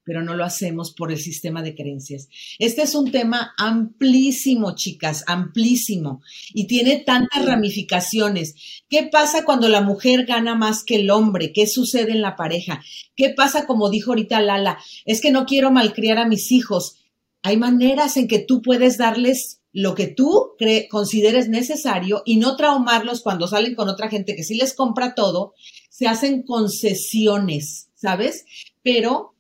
pero 0.03 0.23
no 0.23 0.36
lo 0.36 0.43
hacemos 0.43 0.91
por 0.91 1.12
el 1.12 1.19
sistema 1.19 1.62
de 1.62 1.75
creencias. 1.75 2.27
Este 2.60 2.81
es 2.81 2.95
un 2.95 3.12
tema 3.12 3.53
amplísimo, 3.57 4.75
chicas, 4.75 5.23
amplísimo, 5.27 6.21
y 6.53 6.67
tiene 6.67 6.97
tantas 6.97 7.45
ramificaciones. 7.45 8.84
¿Qué 8.89 9.03
pasa 9.12 9.45
cuando 9.45 9.69
la 9.69 9.81
mujer 9.81 10.25
gana 10.25 10.55
más 10.55 10.84
que 10.84 10.95
el 10.95 11.10
hombre? 11.12 11.53
¿Qué 11.53 11.67
sucede 11.67 12.12
en 12.12 12.21
la 12.21 12.36
pareja? 12.36 12.84
¿Qué 13.15 13.29
pasa, 13.29 13.65
como 13.65 13.89
dijo 13.89 14.12
ahorita 14.12 14.41
Lala? 14.41 14.79
Es 15.05 15.21
que 15.21 15.31
no 15.31 15.45
quiero 15.45 15.71
malcriar 15.71 16.17
a 16.17 16.27
mis 16.27 16.51
hijos. 16.51 16.97
Hay 17.43 17.57
maneras 17.57 18.17
en 18.17 18.27
que 18.27 18.39
tú 18.39 18.62
puedes 18.62 18.97
darles 18.97 19.61
lo 19.73 19.95
que 19.95 20.07
tú 20.07 20.55
consideres 20.89 21.47
necesario 21.49 22.23
y 22.25 22.38
no 22.38 22.55
traumarlos 22.55 23.21
cuando 23.21 23.47
salen 23.47 23.75
con 23.75 23.89
otra 23.89 24.10
gente 24.10 24.36
que 24.36 24.43
sí 24.43 24.55
les 24.55 24.73
compra 24.73 25.15
todo, 25.15 25.53
se 25.89 26.07
hacen 26.07 26.43
concesiones, 26.43 27.89
¿sabes? 27.95 28.45
Pero 28.84 29.36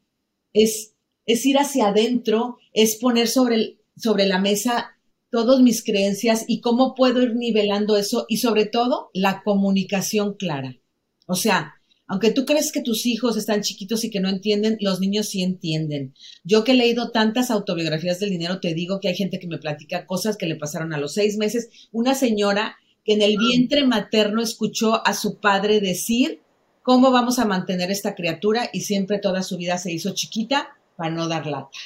es, 0.53 0.93
es 1.25 1.45
ir 1.45 1.57
hacia 1.57 1.87
adentro, 1.87 2.57
es 2.73 2.97
poner 2.97 3.27
sobre, 3.27 3.79
sobre 3.97 4.25
la 4.25 4.39
mesa 4.39 4.97
todas 5.31 5.61
mis 5.61 5.83
creencias 5.83 6.45
y 6.47 6.61
cómo 6.61 6.93
puedo 6.93 7.21
ir 7.21 7.35
nivelando 7.35 7.97
eso 7.97 8.25
y 8.27 8.37
sobre 8.37 8.65
todo 8.65 9.09
la 9.13 9.43
comunicación 9.43 10.35
clara. 10.35 10.77
O 11.25 11.35
sea, 11.35 11.80
aunque 12.11 12.31
tú 12.31 12.43
crees 12.43 12.73
que 12.73 12.81
tus 12.81 13.05
hijos 13.05 13.37
están 13.37 13.61
chiquitos 13.61 14.03
y 14.03 14.09
que 14.09 14.19
no 14.19 14.27
entienden, 14.27 14.77
los 14.81 14.99
niños 14.99 15.29
sí 15.29 15.43
entienden. 15.43 16.13
Yo 16.43 16.65
que 16.65 16.73
he 16.73 16.75
leído 16.75 17.09
tantas 17.09 17.49
autobiografías 17.49 18.19
del 18.19 18.31
dinero, 18.31 18.59
te 18.59 18.73
digo 18.73 18.99
que 18.99 19.07
hay 19.07 19.15
gente 19.15 19.39
que 19.39 19.47
me 19.47 19.59
platica 19.59 20.05
cosas 20.05 20.35
que 20.35 20.45
le 20.45 20.57
pasaron 20.57 20.91
a 20.91 20.97
los 20.97 21.13
seis 21.13 21.37
meses. 21.37 21.69
Una 21.93 22.13
señora 22.13 22.75
que 23.05 23.13
en 23.13 23.21
el 23.21 23.37
vientre 23.37 23.87
materno 23.87 24.41
escuchó 24.41 25.07
a 25.07 25.13
su 25.13 25.39
padre 25.39 25.79
decir 25.79 26.41
cómo 26.83 27.11
vamos 27.11 27.39
a 27.39 27.45
mantener 27.45 27.91
esta 27.91 28.13
criatura 28.13 28.69
y 28.73 28.81
siempre 28.81 29.17
toda 29.17 29.41
su 29.41 29.55
vida 29.55 29.77
se 29.77 29.93
hizo 29.93 30.13
chiquita 30.13 30.67
para 30.97 31.11
no 31.11 31.29
dar 31.29 31.47
lata. 31.47 31.79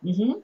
Wow. 0.00 0.42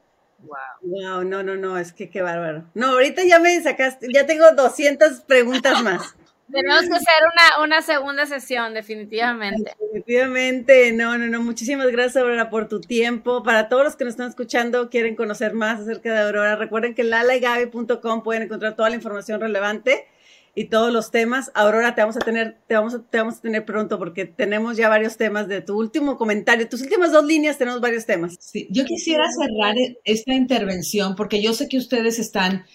Wow, 0.82 1.24
no, 1.24 1.42
no, 1.42 1.56
no, 1.56 1.78
es 1.78 1.94
que 1.94 2.10
qué 2.10 2.20
bárbaro. 2.20 2.68
No, 2.74 2.88
ahorita 2.88 3.22
ya 3.24 3.38
me 3.38 3.58
sacaste, 3.62 4.08
ya 4.12 4.26
tengo 4.26 4.44
200 4.54 5.20
preguntas 5.20 5.82
más. 5.82 6.16
Tenemos 6.50 6.82
que 6.82 6.94
hacer 6.94 7.14
una, 7.32 7.64
una, 7.64 7.82
segunda 7.82 8.26
sesión, 8.26 8.74
definitivamente. 8.74 9.72
Definitivamente, 9.80 10.92
no, 10.92 11.16
no, 11.16 11.26
no. 11.26 11.42
Muchísimas 11.42 11.86
gracias, 11.88 12.16
Aurora, 12.16 12.50
por 12.50 12.68
tu 12.68 12.80
tiempo. 12.80 13.42
Para 13.42 13.68
todos 13.68 13.84
los 13.84 13.96
que 13.96 14.04
nos 14.04 14.12
están 14.12 14.28
escuchando, 14.28 14.90
quieren 14.90 15.16
conocer 15.16 15.54
más 15.54 15.80
acerca 15.80 16.12
de 16.12 16.20
Aurora, 16.20 16.56
recuerden 16.56 16.94
que 16.94 17.04
lalaagabi.com 17.04 18.22
pueden 18.22 18.42
encontrar 18.42 18.76
toda 18.76 18.90
la 18.90 18.96
información 18.96 19.40
relevante 19.40 20.06
y 20.54 20.64
todos 20.64 20.92
los 20.92 21.10
temas. 21.10 21.50
Aurora, 21.54 21.94
te 21.94 22.02
vamos 22.02 22.16
a 22.16 22.20
tener, 22.20 22.58
te 22.66 22.74
vamos 22.74 22.94
a, 22.94 23.02
te 23.02 23.18
vamos 23.18 23.36
a 23.38 23.40
tener 23.40 23.64
pronto 23.64 23.98
porque 23.98 24.26
tenemos 24.26 24.76
ya 24.76 24.88
varios 24.88 25.16
temas 25.16 25.48
de 25.48 25.62
tu 25.62 25.78
último 25.78 26.18
comentario. 26.18 26.68
Tus 26.68 26.82
últimas 26.82 27.12
dos 27.12 27.24
líneas 27.24 27.58
tenemos 27.58 27.80
varios 27.80 28.04
temas. 28.04 28.36
Sí, 28.38 28.68
yo 28.70 28.84
quisiera 28.84 29.24
cerrar 29.30 29.74
esta 30.04 30.34
intervención 30.34 31.16
porque 31.16 31.42
yo 31.42 31.54
sé 31.54 31.68
que 31.68 31.78
ustedes 31.78 32.18
están 32.18 32.66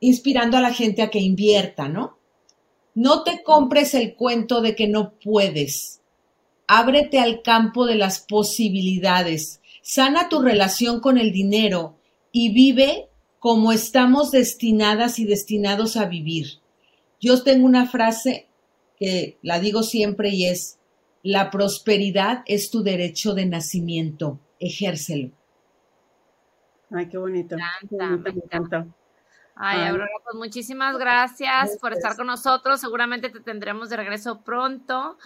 inspirando 0.00 0.56
a 0.56 0.60
la 0.60 0.72
gente 0.72 1.02
a 1.02 1.10
que 1.10 1.18
invierta, 1.18 1.88
¿no? 1.88 2.19
No 2.94 3.22
te 3.22 3.42
compres 3.42 3.94
el 3.94 4.14
cuento 4.14 4.60
de 4.60 4.74
que 4.74 4.88
no 4.88 5.14
puedes. 5.22 6.00
Ábrete 6.66 7.18
al 7.18 7.42
campo 7.42 7.86
de 7.86 7.96
las 7.96 8.20
posibilidades. 8.20 9.60
Sana 9.82 10.28
tu 10.28 10.40
relación 10.40 11.00
con 11.00 11.18
el 11.18 11.32
dinero 11.32 11.96
y 12.32 12.52
vive 12.52 13.08
como 13.38 13.72
estamos 13.72 14.30
destinadas 14.30 15.18
y 15.18 15.24
destinados 15.24 15.96
a 15.96 16.04
vivir 16.04 16.60
yo 17.20 17.42
tengo 17.42 17.66
una 17.66 17.86
frase 17.86 18.48
que 18.98 19.38
la 19.42 19.60
digo 19.60 19.82
siempre 19.82 20.30
y 20.30 20.46
es, 20.46 20.78
la 21.22 21.50
prosperidad 21.50 22.42
es 22.46 22.70
tu 22.70 22.82
derecho 22.82 23.34
de 23.34 23.46
nacimiento, 23.46 24.40
ejércelo. 24.58 25.30
Ay, 26.90 27.08
qué 27.08 27.18
bonito. 27.18 27.56
Me 27.90 28.30
encanta, 28.30 28.86
Ay, 29.62 29.88
Aurora, 29.88 30.08
pues 30.24 30.36
muchísimas 30.36 30.96
gracias 30.96 31.76
por 31.82 31.92
estar 31.92 32.16
con 32.16 32.26
nosotros. 32.26 32.80
Seguramente 32.80 33.28
te 33.28 33.40
tendremos 33.40 33.90
de 33.90 33.98
regreso 33.98 34.40
pronto. 34.40 35.18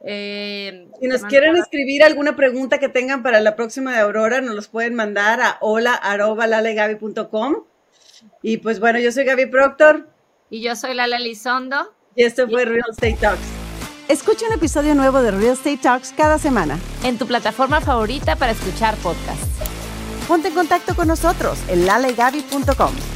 Eh, 0.00 0.88
si 0.98 1.06
nos 1.06 1.22
quieren 1.24 1.54
escribir 1.56 2.02
alguna 2.02 2.34
pregunta 2.34 2.78
que 2.78 2.88
tengan 2.88 3.22
para 3.22 3.40
la 3.40 3.56
próxima 3.56 3.92
de 3.92 3.98
Aurora, 3.98 4.40
nos 4.40 4.54
los 4.54 4.68
pueden 4.68 4.94
mandar 4.94 5.42
a 5.42 5.58
hola.lalegabi.com. 5.60 7.56
Y 8.40 8.56
pues 8.56 8.80
bueno, 8.80 8.98
yo 9.00 9.12
soy 9.12 9.24
Gaby 9.24 9.44
Proctor. 9.46 10.08
Y 10.48 10.62
yo 10.62 10.76
soy 10.76 10.94
Lala 10.94 11.18
Lizondo. 11.18 11.92
Y 12.16 12.24
esto 12.24 12.48
fue 12.48 12.64
Real 12.64 12.88
Estate 12.90 13.18
Talks. 13.20 13.46
Escucha 14.08 14.46
un 14.46 14.54
episodio 14.54 14.94
nuevo 14.94 15.20
de 15.20 15.30
Real 15.30 15.52
Estate 15.52 15.76
Talks 15.76 16.14
cada 16.16 16.38
semana. 16.38 16.78
En 17.02 17.18
tu 17.18 17.26
plataforma 17.26 17.82
favorita 17.82 18.36
para 18.36 18.52
escuchar 18.52 18.94
podcasts. 18.96 19.46
Ponte 20.26 20.48
en 20.48 20.54
contacto 20.54 20.96
con 20.96 21.06
nosotros 21.06 21.58
en 21.68 21.84
lalegaby.com. 21.84 23.13